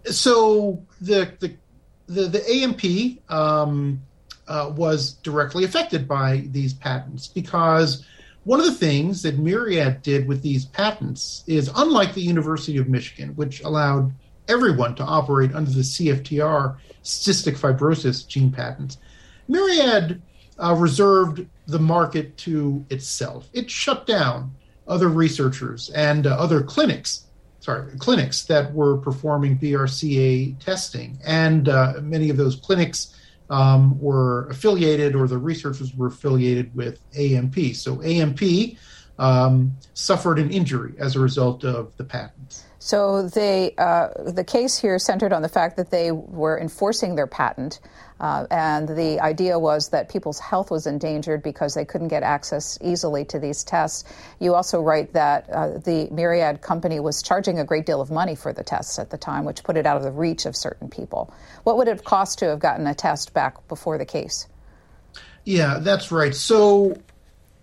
[0.05, 1.55] so the the
[2.07, 4.01] the, the AMP um,
[4.47, 8.05] uh, was directly affected by these patents because
[8.45, 12.89] one of the things that Myriad did with these patents is unlike the University of
[12.89, 14.11] Michigan, which allowed
[14.49, 18.97] everyone to operate under the CFTR cystic fibrosis gene patents,
[19.47, 20.21] Myriad
[20.61, 23.49] uh, reserved the market to itself.
[23.53, 24.55] It shut down
[24.87, 27.27] other researchers and uh, other clinics,
[27.59, 33.15] sorry, clinics that were performing BRCA testing, and uh, many of those clinics
[33.49, 37.75] um, were affiliated, or the researchers were affiliated with AMP.
[37.75, 38.41] So AMP
[39.17, 42.65] um, suffered an injury as a result of the patents.
[42.81, 47.27] So they, uh, the case here centered on the fact that they were enforcing their
[47.27, 47.81] patent,
[48.21, 52.77] uh, and the idea was that people's health was endangered because they couldn't get access
[52.81, 54.05] easily to these tests.
[54.39, 58.35] You also write that uh, the Myriad company was charging a great deal of money
[58.35, 60.89] for the tests at the time, which put it out of the reach of certain
[60.89, 61.33] people.
[61.63, 64.47] What would it have cost to have gotten a test back before the case?
[65.43, 66.33] Yeah, that's right.
[66.33, 66.97] So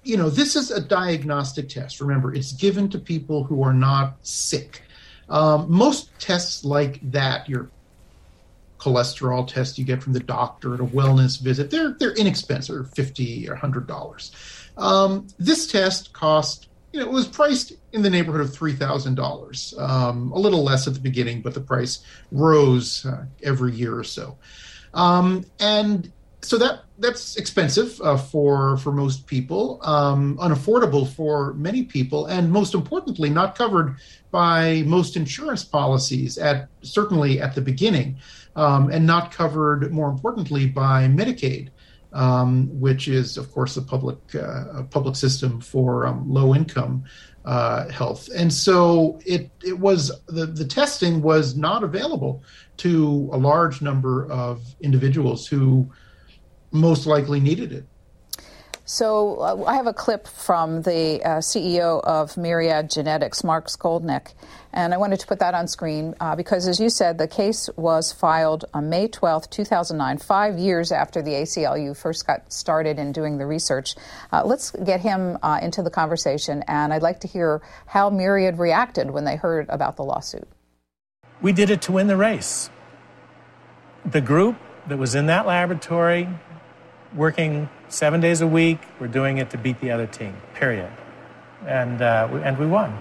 [0.06, 2.00] you know, this is a diagnostic test.
[2.00, 4.82] Remember, it's given to people who are not sick.
[5.28, 7.68] Um, most tests like that, your
[8.78, 13.48] cholesterol test you get from the doctor at a wellness visit, they're they're inexpensive, fifty
[13.48, 14.32] or hundred dollars.
[14.76, 19.18] Um, this test cost, you know, it was priced in the neighborhood of three thousand
[19.18, 23.98] um, dollars, a little less at the beginning, but the price rose uh, every year
[23.98, 24.36] or so.
[24.94, 26.12] Um, and
[26.46, 32.50] so that that's expensive uh, for for most people, um, unaffordable for many people, and
[32.50, 33.96] most importantly, not covered
[34.30, 38.18] by most insurance policies at certainly at the beginning,
[38.54, 41.70] um, and not covered more importantly by Medicaid,
[42.12, 47.04] um, which is of course a public uh, a public system for um, low income
[47.44, 48.28] uh, health.
[48.36, 52.44] And so it it was the the testing was not available
[52.78, 55.90] to a large number of individuals who
[56.72, 57.84] most likely needed it.
[58.88, 64.32] So uh, I have a clip from the uh, CEO of Myriad Genetics, Mark Skolnick,
[64.72, 67.68] and I wanted to put that on screen uh, because, as you said, the case
[67.74, 73.10] was filed on May 12, 2009, five years after the ACLU first got started in
[73.10, 73.96] doing the research.
[74.32, 78.56] Uh, let's get him uh, into the conversation, and I'd like to hear how Myriad
[78.60, 80.46] reacted when they heard about the lawsuit.
[81.42, 82.70] We did it to win the race.
[84.04, 86.28] The group that was in that laboratory
[87.14, 88.78] working seven days a week.
[89.00, 90.90] We're doing it to beat the other team, period.
[91.66, 92.96] And, uh, we, and we won.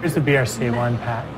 [0.00, 1.36] Here's the BRCA1 patent.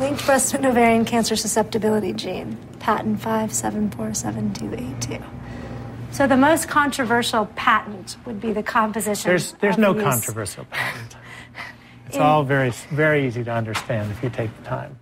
[0.00, 5.24] Linked breast and ovarian cancer susceptibility gene, patent 5747282.
[6.12, 9.28] So the most controversial patent would be the composition.
[9.28, 11.16] There's, there's no controversial patent.
[12.06, 14.96] It's In, all very, very easy to understand if you take the time.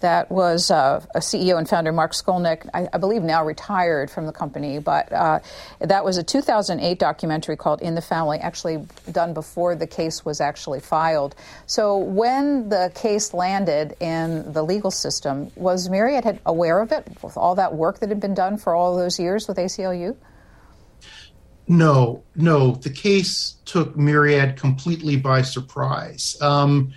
[0.00, 4.26] That was uh, a CEO and founder Mark Skolnick, I, I, believe now retired from
[4.26, 5.40] the company, but uh,
[5.80, 10.38] that was a 2008 documentary called In the Family, actually done before the case was
[10.38, 11.34] actually filed.
[11.64, 17.38] So when the case landed in the legal system, was Myriad aware of it with
[17.38, 20.14] all that work that had been done for all those years with ACLU?
[21.68, 22.72] No, no.
[22.76, 26.36] The case took Myriad completely by surprise.
[26.40, 26.92] Um,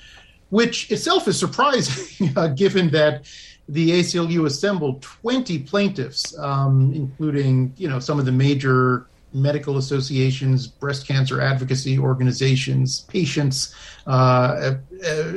[0.49, 3.25] which itself is surprising uh, given that
[3.67, 10.67] the ACLU assembled 20 plaintiffs, um, including you know some of the major medical associations,
[10.67, 13.75] breast cancer advocacy organizations, patients,
[14.07, 14.73] uh,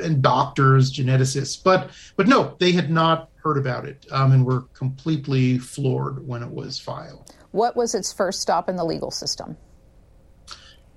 [0.03, 1.63] and doctors, geneticists.
[1.63, 6.43] But but no, they had not heard about it um, and were completely floored when
[6.43, 7.35] it was filed.
[7.51, 9.57] What was its first stop in the legal system?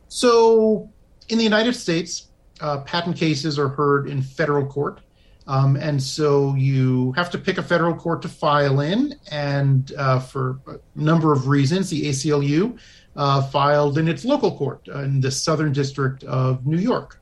[0.07, 0.89] So,
[1.27, 2.27] in the United States,
[2.61, 5.01] uh, patent cases are heard in federal court.
[5.47, 9.13] Um, and so you have to pick a federal court to file in.
[9.31, 12.79] And uh, for a number of reasons, the ACLU
[13.15, 17.19] uh, filed in its local court in the Southern District of New York.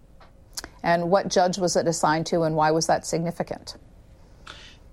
[0.84, 3.78] And what judge was it assigned to, and why was that significant?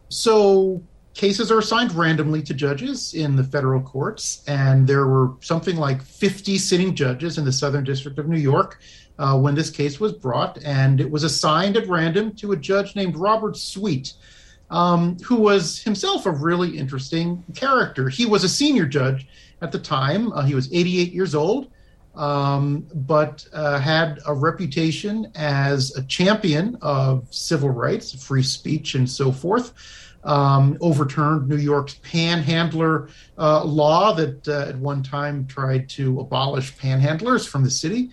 [0.09, 0.82] So
[1.14, 6.02] cases are assigned randomly to judges in the federal courts, and there were something like
[6.02, 8.80] 50 sitting judges in the Southern District of New York
[9.18, 12.96] uh, when this case was brought, and it was assigned at random to a judge
[12.96, 14.14] named Robert Sweet,
[14.70, 18.08] um, who was himself a really interesting character.
[18.08, 19.26] He was a senior judge
[19.61, 20.32] at the time.
[20.32, 21.70] Uh, he was 88 years old,
[22.14, 29.08] um, but uh, had a reputation as a champion of civil rights, free speech, and
[29.08, 29.74] so forth.
[30.22, 33.08] Um, overturned New York's panhandler
[33.38, 38.10] uh, law that uh, at one time tried to abolish panhandlers from the city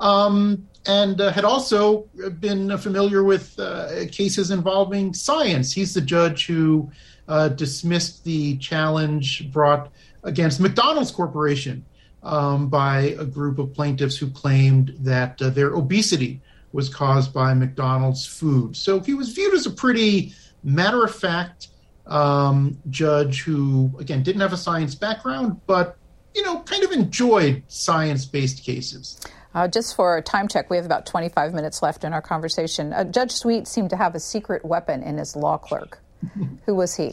[0.00, 2.08] um, and uh, had also
[2.40, 5.72] been familiar with uh, cases involving science.
[5.72, 6.90] He's the judge who
[7.28, 9.92] uh, dismissed the challenge brought
[10.24, 11.84] against McDonald's Corporation
[12.22, 16.40] um, by a group of plaintiffs who claimed that uh, their obesity
[16.72, 18.76] was caused by McDonald's food.
[18.76, 21.68] So he was viewed as a pretty matter of fact
[22.06, 25.96] um, judge who, again, didn't have a science background, but
[26.34, 29.20] you know, kind of enjoyed science based cases.
[29.54, 32.92] Uh, just for a time check, we have about 25 minutes left in our conversation.
[32.92, 36.00] Uh, Judge Sweet seemed to have a secret weapon in his law clerk.
[36.66, 37.12] Who was he?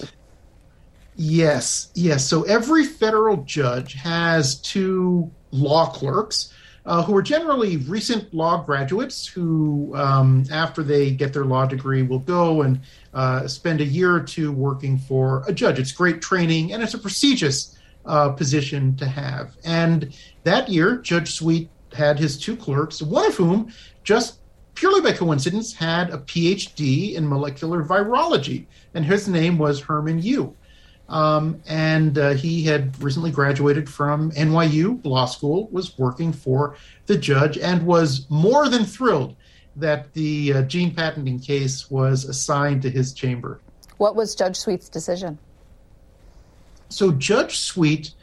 [1.15, 2.23] Yes, yes.
[2.25, 6.53] So every federal judge has two law clerks
[6.85, 12.03] uh, who are generally recent law graduates who, um, after they get their law degree,
[12.03, 12.79] will go and
[13.18, 15.80] uh, spend a year or two working for a judge.
[15.80, 19.57] It's great training and it's a prestigious uh, position to have.
[19.65, 24.38] And that year, Judge Sweet had his two clerks, one of whom just
[24.76, 30.55] purely by coincidence had a PhD in molecular virology, and his name was Herman Yu.
[31.09, 36.76] Um, and uh, he had recently graduated from NYU Law School, was working for
[37.07, 39.36] the judge, and was more than thrilled
[39.78, 43.61] that the uh, gene patenting case was assigned to his chamber.
[43.97, 45.38] What was Judge Sweet's decision?
[46.89, 48.13] So, Judge Sweet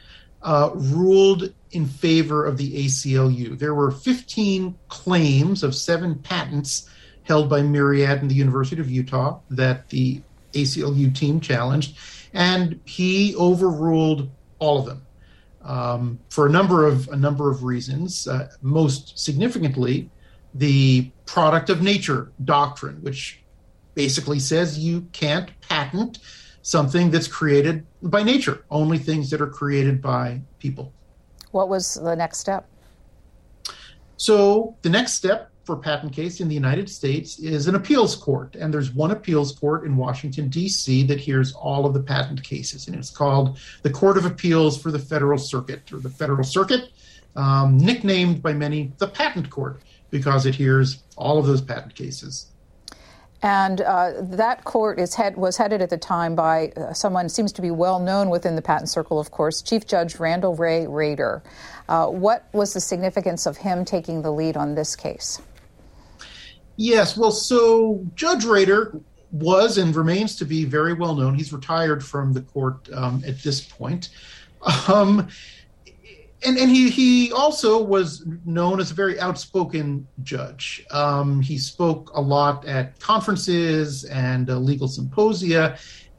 [0.43, 3.59] uh, ruled in favor of the ACLU.
[3.59, 6.89] There were 15 claims of seven patents
[7.25, 10.21] held by Myriad and the University of Utah that the
[10.53, 11.97] ACLU team challenged,
[12.33, 15.03] and he overruled all of them
[15.63, 18.29] um, for a number of a number of reasons.
[18.29, 20.11] Uh, most significantly,
[20.55, 23.41] the product of nature doctrine, which
[23.95, 26.19] basically says you can't patent
[26.63, 30.93] something that's created by nature, only things that are created by people.
[31.51, 32.67] What was the next step?
[34.17, 38.55] So, the next step for patent case in the United States is an appeals court.
[38.55, 41.05] And there's one appeals court in Washington, D.C.
[41.05, 42.87] that hears all of the patent cases.
[42.87, 46.91] And it's called the Court of Appeals for the Federal Circuit, or the Federal Circuit,
[47.35, 49.81] um, nicknamed by many the Patent Court,
[50.15, 52.47] because it hears all of those patent cases.
[53.43, 57.53] And uh, that court is head, was headed at the time by uh, someone seems
[57.55, 61.43] to be well known within the patent circle, of course, Chief Judge Randall Ray Rader.
[61.89, 65.43] Uh, what was the significance of him taking the lead on this case?
[66.77, 68.97] Yes, well, so Judge Rader
[69.33, 71.35] was and remains to be very well known.
[71.35, 74.11] He's retired from the court um, at this point.
[74.89, 75.29] Um,
[76.45, 80.85] and and he he also was known as a very outspoken judge.
[80.91, 85.79] Um, he spoke a lot at conferences and uh, legal symposia,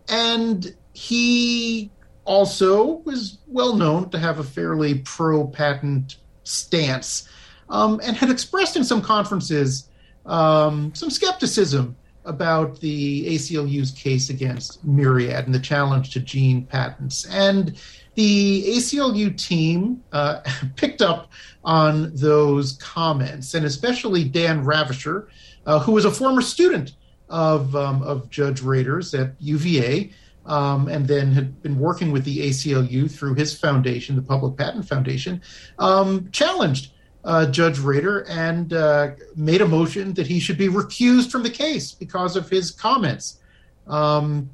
[0.10, 1.92] and he
[2.26, 7.30] also was well known to have a fairly pro patent stance,
[7.70, 9.90] um, and had expressed in some conferences
[10.26, 11.96] um, some skepticism
[12.26, 17.26] about the ACLU's case against Myriad and the challenge to gene patents.
[17.30, 17.80] And
[18.16, 20.42] the ACLU team uh,
[20.76, 21.32] picked up
[21.64, 25.28] on those comments, and especially Dan Ravicher,
[25.66, 26.94] uh, who was a former student
[27.30, 30.12] of, um, of Judge Rader's at UVA,
[30.46, 34.88] um, and then had been working with the ACLU through his foundation, the Public Patent
[34.88, 35.42] Foundation,
[35.80, 36.92] um, challenged
[37.24, 41.50] uh, Judge Rader and uh, made a motion that he should be recused from the
[41.50, 43.40] case because of his comments.
[43.88, 44.50] Um,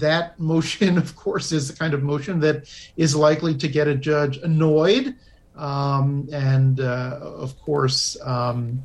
[0.00, 3.94] that motion, of course, is the kind of motion that is likely to get a
[3.94, 5.14] judge annoyed
[5.56, 8.84] Um, and uh, of course, um,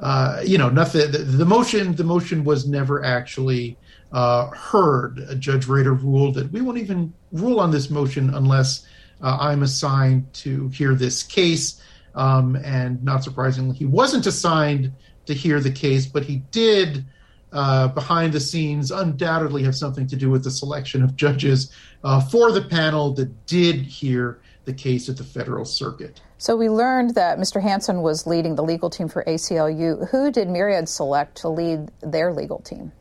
[0.00, 1.10] uh, you know, nothing.
[1.10, 3.76] The, the, motion, the motion was never actually
[4.12, 5.36] uh, heard.
[5.38, 8.86] Judge Rader ruled that we won't even rule on this motion unless
[9.22, 11.82] uh, I'm assigned to hear this case.
[12.14, 14.92] Um, and not surprisingly, he wasn't assigned
[15.26, 17.04] to hear the case, but he did.
[17.52, 21.72] Uh, behind the scenes, undoubtedly have something to do with the selection of judges
[22.04, 26.20] uh, for the panel that did hear the case at the federal circuit.
[26.38, 27.62] So we learned that Mr.
[27.62, 30.08] Hansen was leading the legal team for ACLU.
[30.10, 32.92] Who did Myriad select to lead their legal team?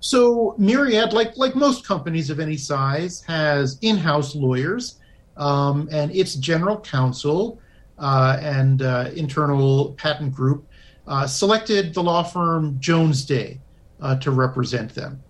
[0.00, 4.98] So Myriad, like like most companies of any size, has in-house lawyers,
[5.36, 7.60] um, and its general counsel
[7.98, 10.66] uh, and uh, internal patent group
[11.06, 13.60] uh, selected the law firm Jones Day
[14.00, 15.22] uh, to represent them.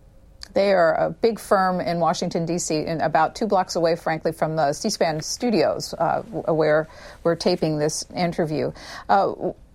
[0.54, 4.56] They are a big firm in Washington, D.C., and about two blocks away, frankly, from
[4.56, 6.88] the C SPAN studios uh, where
[7.24, 8.72] we're taping this interview.
[9.08, 9.28] Uh,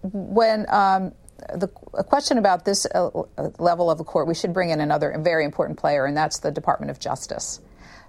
[0.03, 1.13] when um,
[1.55, 3.09] the a question about this uh,
[3.57, 6.51] level of the court, we should bring in another very important player, and that's the
[6.51, 7.59] Department of Justice.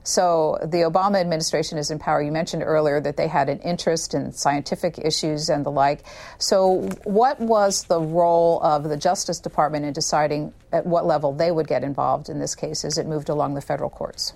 [0.08, 2.22] So the Obama administration is in power.
[2.22, 6.02] You mentioned earlier that they had an interest in scientific issues and the like.
[6.38, 11.50] So, what was the role of the Justice Department in deciding at what level they
[11.50, 14.32] would get involved in this case as it moved along the federal courts?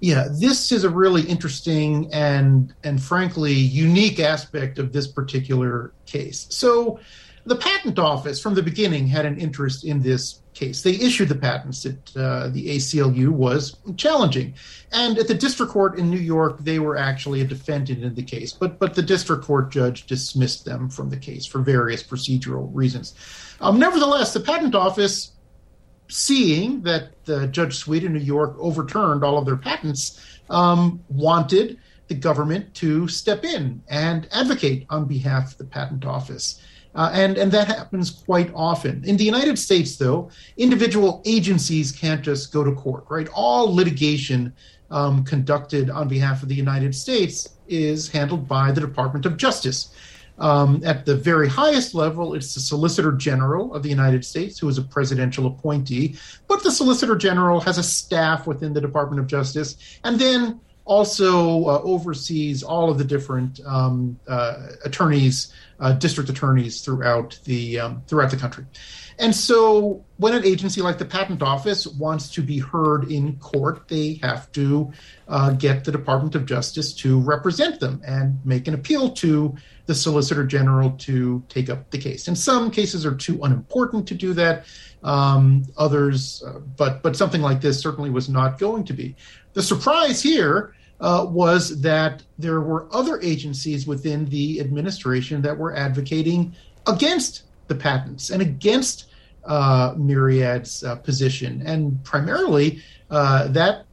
[0.00, 6.46] Yeah, this is a really interesting and and frankly unique aspect of this particular case.
[6.50, 7.00] So,
[7.46, 10.82] the patent office from the beginning had an interest in this case.
[10.82, 14.54] They issued the patents that uh, the ACLU was challenging,
[14.92, 18.22] and at the district court in New York, they were actually a defendant in the
[18.22, 18.52] case.
[18.52, 23.14] But but the district court judge dismissed them from the case for various procedural reasons.
[23.60, 25.32] Um, nevertheless, the patent office,
[26.08, 31.78] seeing that uh, Judge Sweet in New York overturned all of their patents, um, wanted
[32.08, 36.60] the government to step in and advocate on behalf of the patent office.
[36.94, 39.02] Uh, and, and that happens quite often.
[39.04, 43.28] In the United States, though, individual agencies can't just go to court, right?
[43.32, 44.52] All litigation
[44.90, 49.94] um, conducted on behalf of the United States is handled by the Department of Justice.
[50.38, 54.68] Um, at the very highest level, it's the Solicitor General of the United States, who
[54.68, 56.16] is a presidential appointee.
[56.48, 59.76] But the Solicitor General has a staff within the Department of Justice.
[60.04, 66.80] And then also uh, oversees all of the different um, uh, attorneys, uh, district attorneys
[66.80, 68.64] throughout the um, throughout the country.
[69.18, 73.86] And so, when an agency like the Patent Office wants to be heard in court,
[73.88, 74.92] they have to
[75.28, 79.54] uh, get the Department of Justice to represent them and make an appeal to
[79.86, 82.28] the Solicitor General to take up the case.
[82.28, 84.64] And some cases are too unimportant to do that.
[85.02, 89.16] Um, others, uh, but but something like this certainly was not going to be.
[89.54, 95.74] The surprise here uh, was that there were other agencies within the administration that were
[95.74, 96.54] advocating
[96.86, 99.06] against the patents and against
[99.44, 101.62] uh, Myriad's uh, position.
[101.66, 103.86] And primarily, uh, that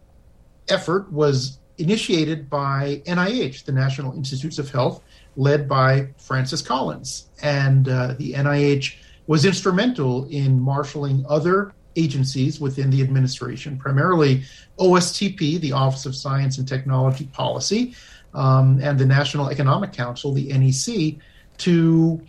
[0.69, 5.03] effort was initiated by NIH, the National Institutes of Health,
[5.35, 7.29] led by Francis Collins.
[7.41, 8.95] And uh, the NIH
[9.27, 11.73] was instrumental in marshaling other
[12.03, 14.43] agencies within the administration, primarily
[14.77, 17.95] OSTP, the Office of Science and Technology Policy,
[18.33, 21.15] um, and the National Economic Council, the NEC,
[21.59, 22.21] to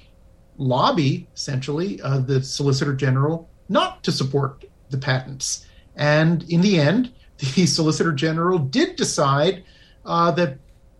[0.56, 5.66] lobby essentially uh, the Solicitor General not to support the patents.
[5.96, 9.64] And in the end, the Solicitor General did decide
[10.04, 10.58] uh, that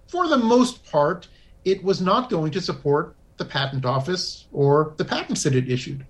[0.08, 1.28] for the most part,
[1.64, 6.06] it was not going to support the Patent Office or the patents that it issued.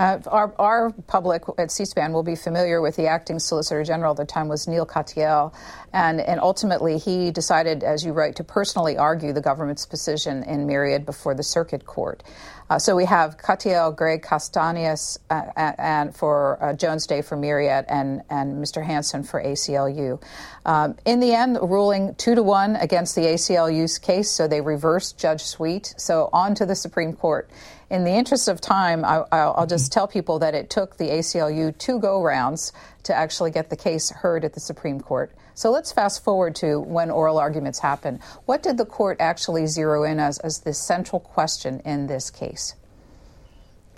[0.00, 4.16] Uh, our, our, public at C-SPAN will be familiar with the acting Solicitor General at
[4.16, 5.52] the time was Neal Katyal,
[5.92, 10.66] and, and ultimately he decided, as you write, to personally argue the government's position in
[10.66, 12.22] Myriad before the Circuit Court.
[12.70, 15.42] Uh, so we have Katyal, Greg Castanias, uh,
[15.76, 18.82] and for uh, Jones Day for Myriad, and, and Mr.
[18.82, 20.22] Hansen for ACLU.
[20.64, 24.62] Um, in the end, the ruling two to one against the ACLU's case, so they
[24.62, 25.94] reversed Judge Sweet.
[25.98, 27.50] So on to the Supreme Court
[27.90, 31.76] in the interest of time, I, will just tell people that it took the ACLU
[31.76, 32.72] two go rounds
[33.02, 35.32] to actually get the case heard at the Supreme Court.
[35.54, 38.20] So let's fast forward to when oral arguments happen.
[38.46, 42.74] What did the court actually zero in as, as the central question in this case?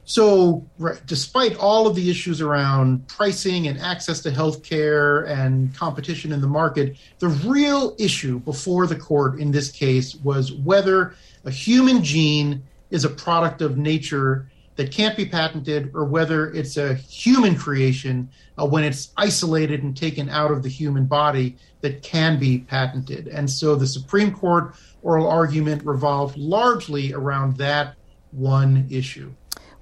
[0.05, 5.73] So, right, despite all of the issues around pricing and access to health care and
[5.77, 11.15] competition in the market, the real issue before the court in this case was whether
[11.45, 16.77] a human gene is a product of nature that can't be patented or whether it's
[16.77, 18.29] a human creation
[18.59, 23.29] uh, when it's isolated and taken out of the human body that can be patented.
[23.29, 27.97] And so the Supreme Court oral argument revolved largely around that
[28.31, 29.33] one issue.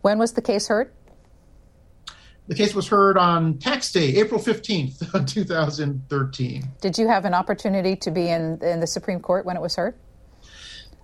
[0.01, 0.93] When was the case heard?
[2.49, 6.65] The case was heard on tax day, April 15th, 2013.
[6.81, 9.77] Did you have an opportunity to be in, in the Supreme Court when it was
[9.77, 9.95] heard?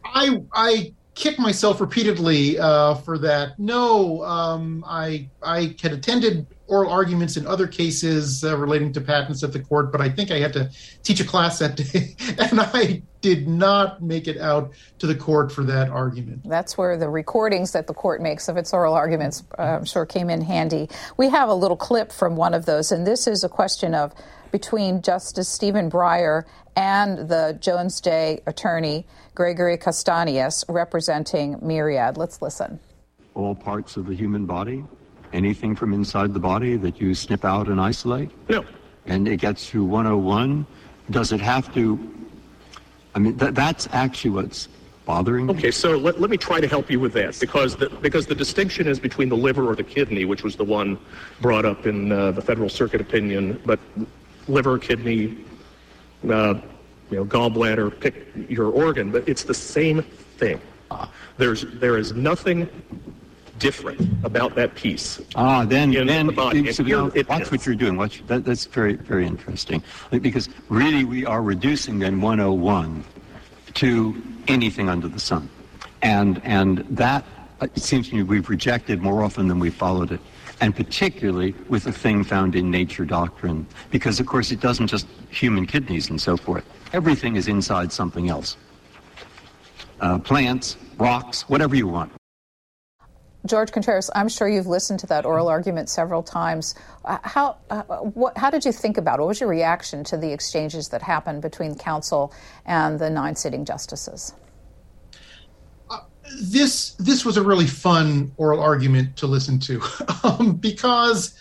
[0.04, 3.58] I, I kick myself repeatedly uh, for that.
[3.58, 9.42] No, um, I I had attended oral arguments in other cases uh, relating to patents
[9.42, 10.70] at the court, but I think I had to
[11.02, 15.50] teach a class that day, and I did not make it out to the court
[15.50, 16.42] for that argument.
[16.44, 20.06] That's where the recordings that the court makes of its oral arguments, uh, I'm sure,
[20.06, 20.88] came in handy.
[21.16, 24.12] We have a little clip from one of those, and this is a question of
[24.52, 26.44] between Justice Stephen Breyer
[26.76, 29.06] and the Jones Day attorney,
[29.36, 32.16] Gregory Castanias, representing Myriad.
[32.16, 32.80] Let's listen.
[33.34, 34.82] All parts of the human body?
[35.32, 38.30] Anything from inside the body that you snip out and isolate?
[38.48, 38.64] No.
[39.04, 40.66] And it gets through 101?
[41.10, 42.12] Does it have to?
[43.14, 44.68] I mean, th- that's actually what's
[45.04, 45.54] bothering me.
[45.54, 48.34] Okay, so let, let me try to help you with that because the, because the
[48.34, 50.98] distinction is between the liver or the kidney, which was the one
[51.42, 53.78] brought up in uh, the Federal Circuit opinion, but
[54.48, 55.36] liver, kidney,
[56.28, 56.54] uh,
[57.10, 60.60] you know, gallbladder, pick your organ, but it's the same thing.
[61.38, 62.68] There's there is nothing
[63.58, 65.20] different about that piece.
[65.34, 66.72] Ah, then then the body.
[66.72, 67.96] So now, that's what you're doing.
[67.96, 73.04] What that, that's very very interesting because really we are reducing then 101
[73.74, 75.48] to anything under the sun,
[76.02, 77.24] and and that
[77.60, 80.20] it seems to me we've rejected more often than we followed it
[80.60, 85.06] and particularly with a thing found in nature doctrine, because of course it doesn't just
[85.30, 86.64] human kidneys and so forth.
[86.92, 88.56] Everything is inside something else.
[90.00, 92.12] Uh, plants, rocks, whatever you want.
[93.48, 96.74] Jorge Contreras, I'm sure you've listened to that oral argument several times.
[97.04, 99.22] Uh, how, uh, what, how did you think about it?
[99.22, 102.32] What was your reaction to the exchanges that happened between counsel
[102.64, 104.34] and the nine sitting justices?
[106.40, 109.82] This this was a really fun oral argument to listen to
[110.24, 111.34] um, because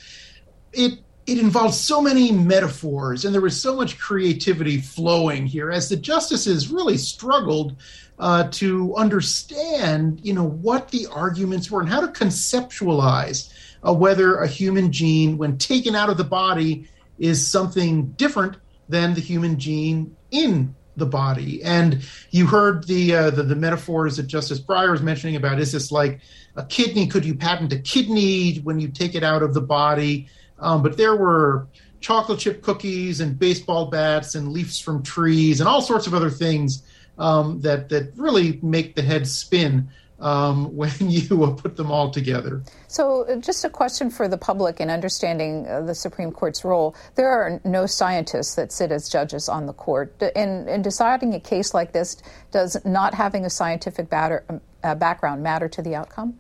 [0.74, 5.90] it it involved so many metaphors and there was so much creativity flowing here as
[5.90, 7.76] the justices really struggled
[8.20, 13.52] uh, to understand you know what the arguments were and how to conceptualize
[13.86, 16.88] uh, whether a human gene when taken out of the body
[17.20, 21.64] is something different than the human gene in the body.
[21.64, 25.72] And you heard the, uh, the, the metaphors that Justice Breyer was mentioning about is
[25.72, 26.22] this like
[26.56, 27.08] a kidney?
[27.08, 30.28] Could you patent a kidney when you take it out of the body?
[30.60, 31.68] Um, but there were
[32.00, 36.30] chocolate chip cookies and baseball bats and leaves from trees and all sorts of other
[36.30, 36.84] things
[37.18, 39.90] um, that that really make the head spin
[40.20, 42.64] um, when you put them all together.
[42.88, 46.96] So, uh, just a question for the public in understanding uh, the Supreme Court's role.
[47.16, 50.22] There are no scientists that sit as judges on the court.
[50.36, 52.18] In, in deciding a case like this,
[52.52, 54.46] does not having a scientific batter,
[54.84, 56.38] uh, background matter to the outcome?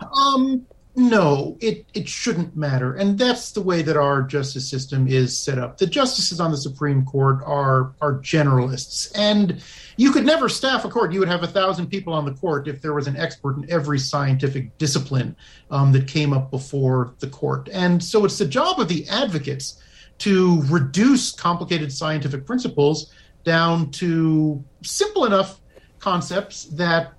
[0.00, 2.94] Um, no, it, it shouldn't matter.
[2.94, 5.78] And that's the way that our justice system is set up.
[5.78, 9.10] The justices on the Supreme Court are, are generalists.
[9.14, 9.62] And
[9.96, 11.12] you could never staff a court.
[11.12, 13.70] You would have a thousand people on the court if there was an expert in
[13.70, 15.34] every scientific discipline
[15.70, 17.70] um, that came up before the court.
[17.72, 19.82] And so it's the job of the advocates
[20.18, 23.10] to reduce complicated scientific principles
[23.44, 25.58] down to simple enough
[26.00, 27.14] concepts that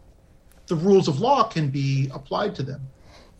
[0.67, 2.87] the rules of law can be applied to them.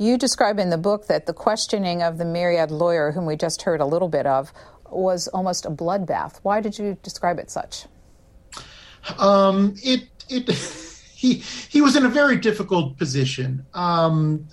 [0.04, 3.62] You describe in the book that the questioning of the Myriad lawyer, whom we just
[3.62, 4.52] heard a little bit of,
[4.92, 6.40] was almost a bloodbath.
[6.44, 7.86] Why did you describe it such?
[9.18, 10.50] Um, it it
[11.16, 13.66] he he was in a very difficult position.
[13.74, 14.46] Um,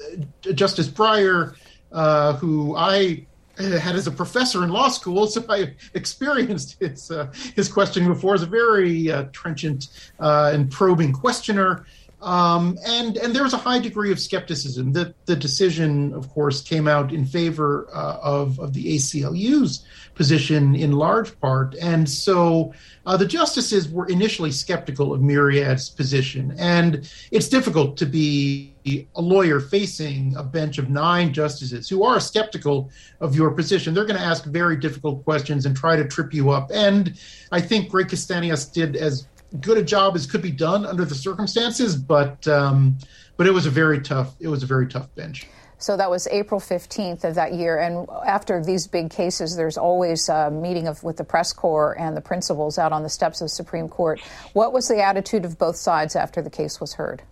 [0.55, 1.57] Justice Breyer,
[1.90, 3.26] uh, who I
[3.59, 8.34] had as a professor in law school, so I experienced his uh, his questioning before
[8.34, 9.88] as a very uh, trenchant
[10.20, 11.86] uh, and probing questioner.
[12.23, 14.93] Um, and and there was a high degree of skepticism.
[14.93, 20.75] The the decision, of course, came out in favor uh, of of the ACLU's position
[20.75, 22.75] in large part, and so
[23.07, 26.55] uh, the justices were initially skeptical of Myriad's position.
[26.59, 28.75] And it's difficult to be
[29.14, 32.91] a lawyer facing a bench of nine justices who are skeptical
[33.21, 33.95] of your position.
[33.95, 36.71] They're going to ask very difficult questions and try to trip you up.
[36.73, 37.18] And
[37.53, 39.27] I think Greg Castanias did as
[39.59, 42.98] good a job as could be done under the circumstances, but um,
[43.36, 45.46] but it was a very tough it was a very tough bench.
[45.80, 47.78] So that was April 15th of that year.
[47.78, 52.14] And after these big cases, there's always a meeting of, with the press corps and
[52.14, 54.20] the principals out on the steps of the Supreme Court.
[54.53, 57.22] What was the attitude of both sides after the case was heard?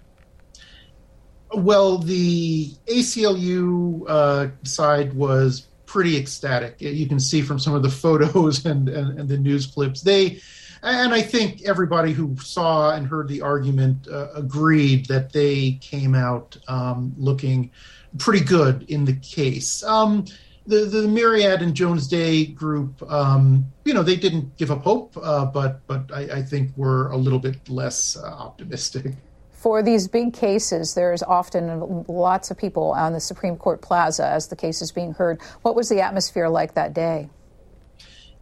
[1.53, 6.81] Well, the ACLU uh, side was pretty ecstatic.
[6.81, 10.01] You can see from some of the photos and, and, and the news clips.
[10.01, 10.41] They
[10.83, 16.15] and I think everybody who saw and heard the argument uh, agreed that they came
[16.15, 17.71] out um, looking
[18.19, 19.83] pretty good in the case.
[19.85, 20.25] Um,
[20.67, 25.17] the, the Myriad and Jones Day group, um, you know, they didn't give up hope,
[25.21, 29.15] uh, but but I, I, think we're a little bit less uh, optimistic.
[29.51, 34.49] For these big cases, there's often lots of people on the Supreme Court Plaza as
[34.49, 35.41] the case is being heard.
[35.63, 37.31] What was the atmosphere like that day?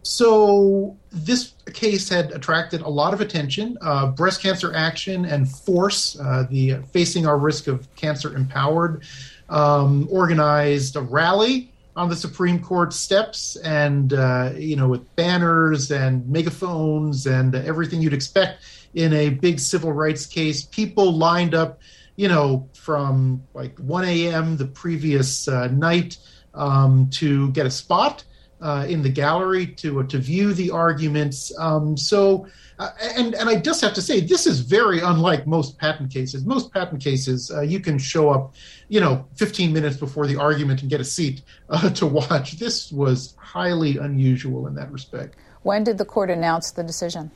[0.03, 3.77] So this case had attracted a lot of attention.
[3.81, 9.03] Uh, Breast Cancer Action and Force, uh, the Facing Our Risk of Cancer Empowered,
[9.49, 15.91] um, organized a rally on the Supreme Court steps, and uh, you know, with banners
[15.91, 18.63] and megaphones and everything you'd expect
[18.93, 20.63] in a big civil rights case.
[20.63, 21.79] People lined up,
[22.15, 24.57] you know, from like 1 a.m.
[24.57, 26.17] the previous uh, night
[26.53, 28.23] um, to get a spot
[28.61, 31.51] uh, in the gallery to uh, to view the arguments.
[31.59, 32.47] Um, so,
[32.79, 36.45] uh, and and I just have to say, this is very unlike most patent cases.
[36.45, 38.55] Most patent cases, uh, you can show up,
[38.87, 42.53] you know, 15 minutes before the argument and get a seat uh, to watch.
[42.53, 45.35] This was highly unusual in that respect.
[45.63, 47.31] When did the court announce the decision?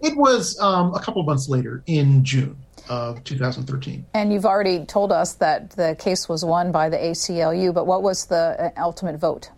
[0.00, 2.56] It was um, a couple months later in June
[2.88, 4.04] of 2013.
[4.14, 8.02] And you've already told us that the case was won by the ACLU, but what
[8.02, 9.50] was the uh, ultimate vote?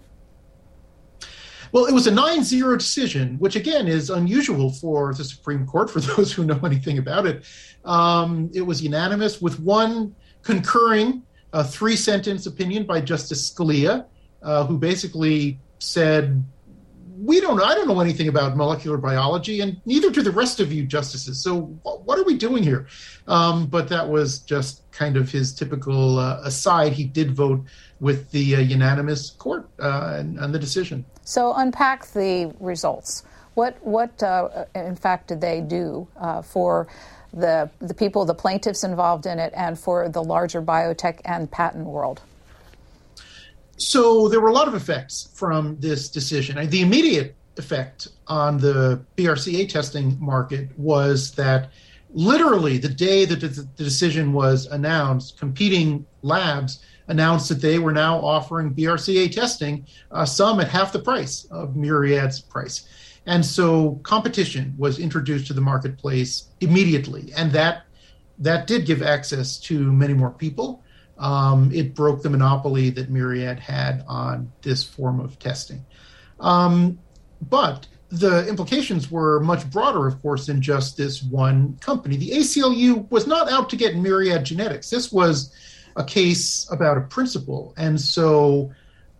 [1.74, 5.90] Well, it was a 9 0 decision, which again is unusual for the Supreme Court,
[5.90, 7.42] for those who know anything about it.
[7.84, 14.06] Um, it was unanimous with one concurring uh, three sentence opinion by Justice Scalia,
[14.40, 16.44] uh, who basically said
[17.24, 20.72] we don't I don't know anything about molecular biology, and neither do the rest of
[20.72, 21.42] you justices.
[21.42, 22.86] So what are we doing here?
[23.26, 26.92] Um, but that was just kind of his typical uh, aside.
[26.92, 27.64] He did vote
[28.00, 31.04] with the uh, unanimous court uh, on the decision.
[31.24, 33.24] So unpack the results.
[33.54, 36.88] What what uh, in fact did they do uh, for?
[37.36, 41.84] The, the people, the plaintiffs involved in it, and for the larger biotech and patent
[41.84, 42.20] world?
[43.76, 46.68] So there were a lot of effects from this decision.
[46.70, 51.70] The immediate effect on the BRCA testing market was that
[52.12, 58.18] literally the day that the decision was announced, competing labs announced that they were now
[58.18, 62.88] offering BRCA testing, uh, some at half the price of Myriad's price.
[63.26, 67.84] And so competition was introduced to the marketplace immediately, and that
[68.38, 70.83] that did give access to many more people
[71.18, 75.84] um, it broke the monopoly that Myriad had on this form of testing.
[76.40, 76.98] Um,
[77.40, 82.16] but the implications were much broader, of course, than just this one company.
[82.16, 84.90] The ACLU was not out to get Myriad Genetics.
[84.90, 85.52] This was
[85.96, 87.74] a case about a principle.
[87.76, 88.72] And so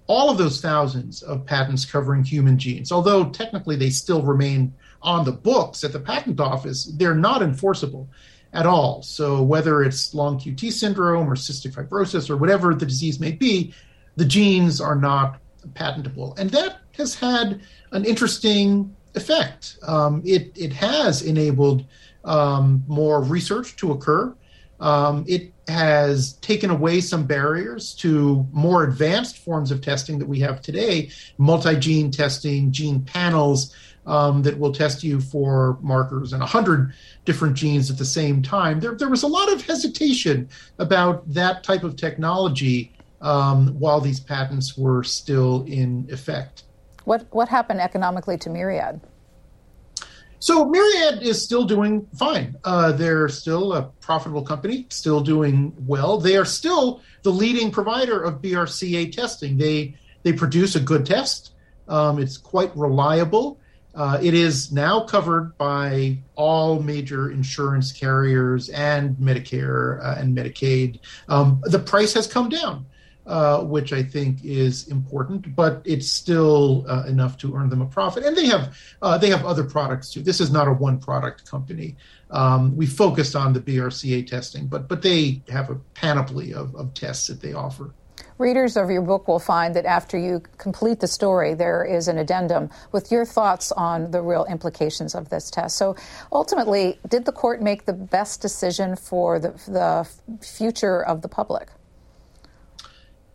[0.06, 5.24] all of those thousands of patents covering human genes, although technically they still remain on
[5.24, 8.08] the books at the patent office, they're not enforceable
[8.54, 9.02] at all.
[9.02, 13.74] So whether it's long QT syndrome or cystic fibrosis or whatever the disease may be,
[14.16, 15.40] the genes are not
[15.74, 19.78] patentable, and that has had an interesting effect.
[19.82, 21.84] Um, it it has enabled
[22.24, 24.34] um, more research to occur.
[24.80, 30.40] Um, it has taken away some barriers to more advanced forms of testing that we
[30.40, 33.74] have today, multi-gene testing, gene panels,
[34.06, 36.92] um, that will test you for markers and 100
[37.24, 38.80] different genes at the same time.
[38.80, 40.48] There, there was a lot of hesitation
[40.78, 46.64] about that type of technology um, while these patents were still in effect.
[47.04, 49.00] What, what happened economically to Myriad?
[50.44, 52.56] So Myriad is still doing fine.
[52.64, 56.18] Uh, they're still a profitable company, still doing well.
[56.18, 59.56] They are still the leading provider of BRCA testing.
[59.56, 61.54] They they produce a good test.
[61.88, 63.58] Um, it's quite reliable.
[63.94, 70.98] Uh, it is now covered by all major insurance carriers and Medicare uh, and Medicaid.
[71.28, 72.86] Um, the price has come down,
[73.26, 77.86] uh, which I think is important, but it's still uh, enough to earn them a
[77.86, 78.24] profit.
[78.24, 80.22] And they have uh, they have other products too.
[80.22, 81.96] This is not a one product company.
[82.30, 86.94] Um, we focused on the BRCA testing, but but they have a panoply of, of
[86.94, 87.94] tests that they offer.
[88.38, 92.18] Readers of your book will find that after you complete the story, there is an
[92.18, 95.76] addendum with your thoughts on the real implications of this test.
[95.76, 95.94] So
[96.32, 100.08] ultimately, did the court make the best decision for the, the
[100.44, 101.68] future of the public?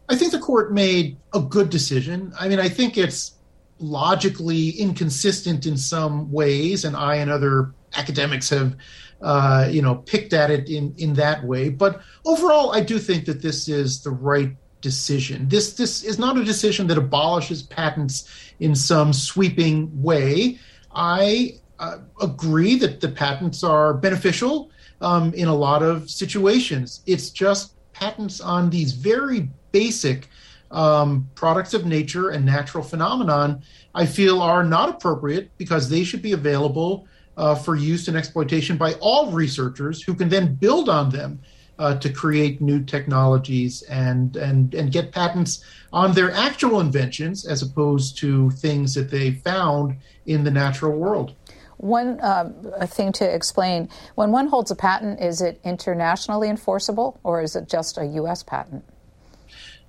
[0.09, 2.33] I think the court made a good decision.
[2.37, 3.35] I mean, I think it's
[3.77, 8.75] logically inconsistent in some ways, and I and other academics have,
[9.21, 11.69] uh, you know, picked at it in in that way.
[11.69, 15.47] But overall, I do think that this is the right decision.
[15.47, 20.59] This this is not a decision that abolishes patents in some sweeping way.
[20.93, 24.71] I uh, agree that the patents are beneficial
[25.01, 27.01] um, in a lot of situations.
[27.05, 30.27] It's just patents on these very basic
[30.71, 33.63] um, products of nature and natural phenomenon,
[33.95, 37.07] I feel are not appropriate because they should be available
[37.37, 41.39] uh, for use and exploitation by all researchers who can then build on them
[41.79, 47.63] uh, to create new technologies and and and get patents on their actual inventions as
[47.63, 51.33] opposed to things that they found in the natural world.
[51.77, 52.51] One uh,
[52.87, 57.69] thing to explain when one holds a patent, is it internationally enforceable or is it
[57.69, 58.43] just a U.S.
[58.43, 58.83] patent?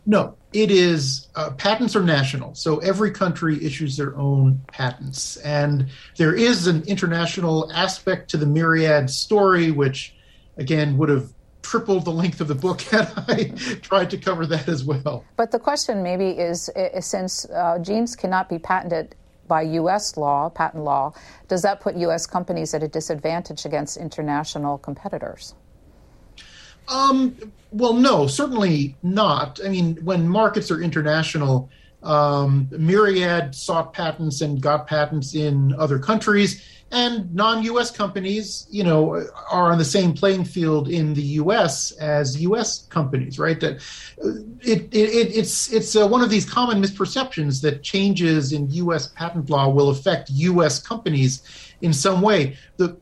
[0.06, 2.54] No, it is uh, patents are national.
[2.54, 5.36] So every country issues their own patents.
[5.38, 10.14] And there is an international aspect to the Myriad story, which
[10.56, 11.32] again would have
[11.70, 13.44] tripled the length of the book had I
[13.80, 15.24] tried to cover that as well.
[15.36, 19.14] But the question maybe is, is since uh, genes cannot be patented
[19.46, 20.16] by U.S.
[20.16, 21.12] law, patent law,
[21.46, 22.26] does that put U.S.
[22.26, 25.54] companies at a disadvantage against international competitors?
[26.88, 27.36] Um,
[27.70, 29.60] well, no, certainly not.
[29.64, 31.70] I mean, when markets are international,
[32.02, 37.90] um, Myriad sought patents and got patents in other countries and non-U.S.
[37.90, 41.92] companies, you know, are on the same playing field in the U.S.
[41.92, 42.86] as U.S.
[42.88, 43.60] companies, right?
[43.60, 43.76] That
[44.62, 49.08] it, it it's it's uh, one of these common misperceptions that changes in U.S.
[49.08, 50.80] patent law will affect U.S.
[50.80, 51.42] companies
[51.80, 52.56] in some way.
[52.76, 52.96] The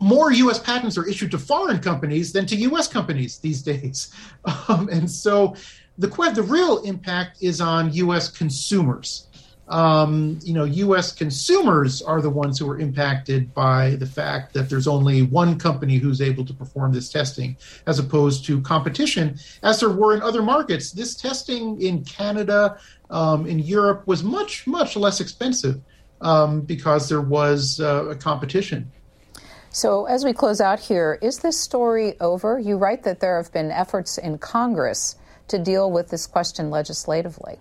[0.00, 0.60] more U.S.
[0.60, 2.86] patents are issued to foreign companies than to U.S.
[2.86, 4.14] companies these days,
[4.68, 5.56] um, and so
[5.98, 8.28] the the real impact is on U.S.
[8.28, 9.26] consumers
[9.68, 11.12] um, you know, U.S.
[11.12, 15.96] consumers are the ones who are impacted by the fact that there's only one company
[15.96, 17.56] who's able to perform this testing,
[17.86, 20.92] as opposed to competition, as there were in other markets.
[20.92, 22.78] This testing in Canada,
[23.10, 25.80] um, in Europe, was much, much less expensive
[26.20, 28.90] um, because there was uh, a competition.
[29.70, 32.58] So, as we close out here, is this story over?
[32.58, 35.16] You write that there have been efforts in Congress
[35.48, 37.58] to deal with this question legislatively.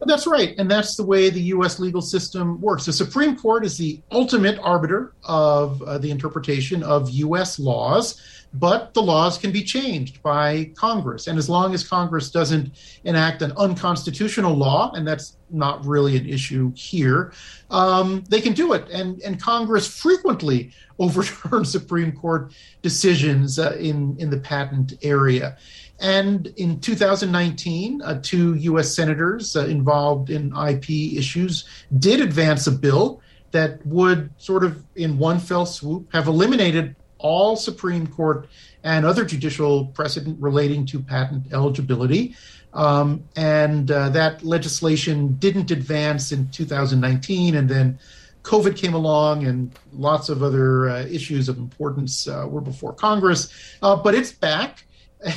[0.00, 0.54] That's right.
[0.58, 1.78] And that's the way the U.S.
[1.78, 2.86] legal system works.
[2.86, 7.58] The Supreme Court is the ultimate arbiter of uh, the interpretation of U.S.
[7.58, 8.20] laws,
[8.52, 11.26] but the laws can be changed by Congress.
[11.26, 12.72] And as long as Congress doesn't
[13.04, 17.32] enact an unconstitutional law, and that's not really an issue here,
[17.70, 18.88] um, they can do it.
[18.90, 25.56] And, and Congress frequently overturns Supreme Court decisions uh, in, in the patent area.
[26.04, 28.94] And in 2019, uh, two U.S.
[28.94, 31.64] senators uh, involved in IP issues
[31.98, 37.56] did advance a bill that would sort of, in one fell swoop, have eliminated all
[37.56, 38.48] Supreme Court
[38.82, 42.36] and other judicial precedent relating to patent eligibility.
[42.74, 47.98] Um, and uh, that legislation didn't advance in 2019, and then
[48.42, 53.50] COVID came along, and lots of other uh, issues of importance uh, were before Congress.
[53.80, 54.84] Uh, but it's back.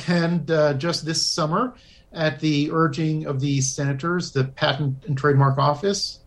[0.08, 1.74] And uh, just this summer,
[2.12, 6.20] at the urging of the senators, the Patent and Trademark Office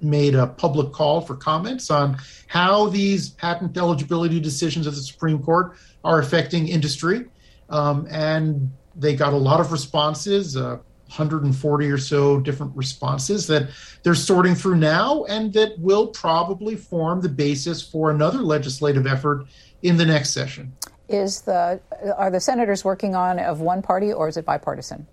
[0.00, 5.42] made a public call for comments on how these patent eligibility decisions of the Supreme
[5.42, 7.26] Court are affecting industry.
[7.70, 13.68] Um, and they got a lot of responses, uh, 140 or so different responses that
[14.02, 19.46] they're sorting through now, and that will probably form the basis for another legislative effort
[19.82, 20.72] in the next session
[21.08, 21.80] is the
[22.16, 25.06] are the senators working on of one party or is it bipartisan?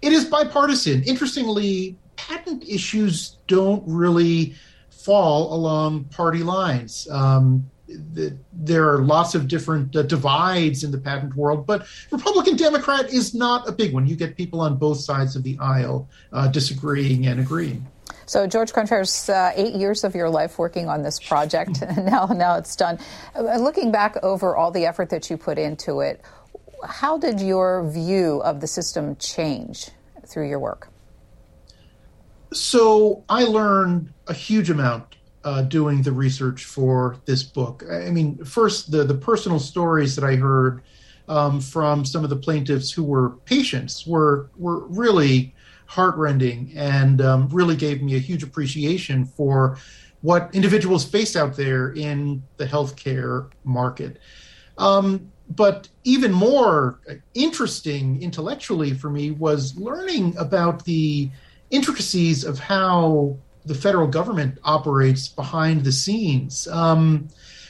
[0.00, 1.02] It is bipartisan.
[1.04, 4.54] Interestingly, patent issues don't really
[4.90, 7.08] fall along party lines.
[7.10, 12.56] Um, the, there are lots of different uh, divides in the patent world, but Republican
[12.56, 14.06] Democrat is not a big one.
[14.06, 17.86] You get people on both sides of the aisle uh, disagreeing and agreeing.
[18.26, 22.26] So, Jorge Contreras, uh, eight years of your life working on this project, and now,
[22.26, 22.98] now it's done.
[23.34, 26.20] Uh, looking back over all the effort that you put into it,
[26.86, 29.90] how did your view of the system change
[30.26, 30.88] through your work?
[32.52, 37.82] So, I learned a huge amount uh, doing the research for this book.
[37.90, 40.82] I mean, first, the, the personal stories that I heard
[41.28, 45.54] um, from some of the plaintiffs who were patients were were really
[45.88, 49.78] heartrending and um, really gave me a huge appreciation for
[50.20, 54.18] what individuals face out there in the healthcare market.
[54.76, 57.00] Um, but even more
[57.32, 61.30] interesting intellectually for me was learning about the
[61.70, 66.68] intricacies of how the federal government operates behind the scenes.
[66.68, 67.28] Um,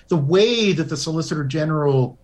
[0.09, 2.19] the way that the Solicitor General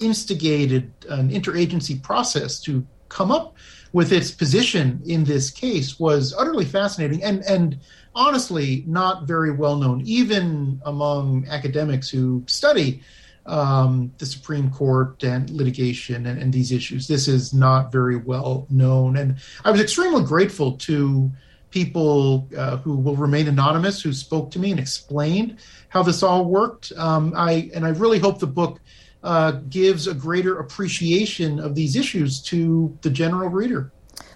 [0.00, 3.56] instigated an interagency process to come up
[3.94, 7.78] with its position in this case was utterly fascinating and and
[8.14, 13.02] honestly not very well known, even among academics who study
[13.46, 17.06] um, the Supreme Court and litigation and, and, these issues.
[17.06, 19.18] This is not very well known.
[19.18, 21.30] And I was extremely grateful to
[21.70, 25.58] people uh, who will remain anonymous who spoke to me and explained
[25.90, 26.92] how this all worked.
[26.96, 28.80] Um, I and I really hope the book
[29.24, 33.90] uh, gives a greater appreciation of these issues to the general reader.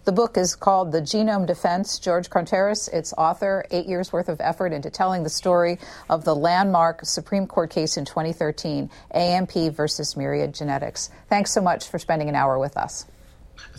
[0.04, 2.00] The book is called The Genome Defense.
[2.02, 5.78] Jorge Contreras, its author, eight years worth of effort into telling the story
[6.08, 11.10] of the landmark Supreme Court case in 2013, AMP versus Myriad Genetics.
[11.28, 13.04] Thanks so much for spending an hour with us.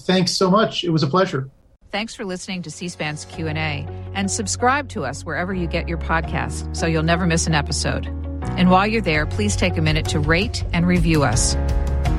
[0.02, 0.84] Thanks so much.
[0.84, 1.50] It was a pleasure.
[1.92, 6.76] Thanks for listening to C-SPAN's Q&A and subscribe to us wherever you get your podcasts
[6.78, 8.29] so you'll never miss an episode.
[8.42, 11.56] And while you're there, please take a minute to rate and review us.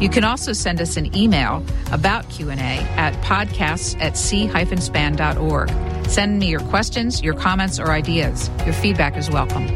[0.00, 1.62] You can also send us an email
[1.92, 5.70] about Q&A at podcasts at c-span.org.
[6.08, 8.50] Send me your questions, your comments, or ideas.
[8.64, 9.66] Your feedback is welcome.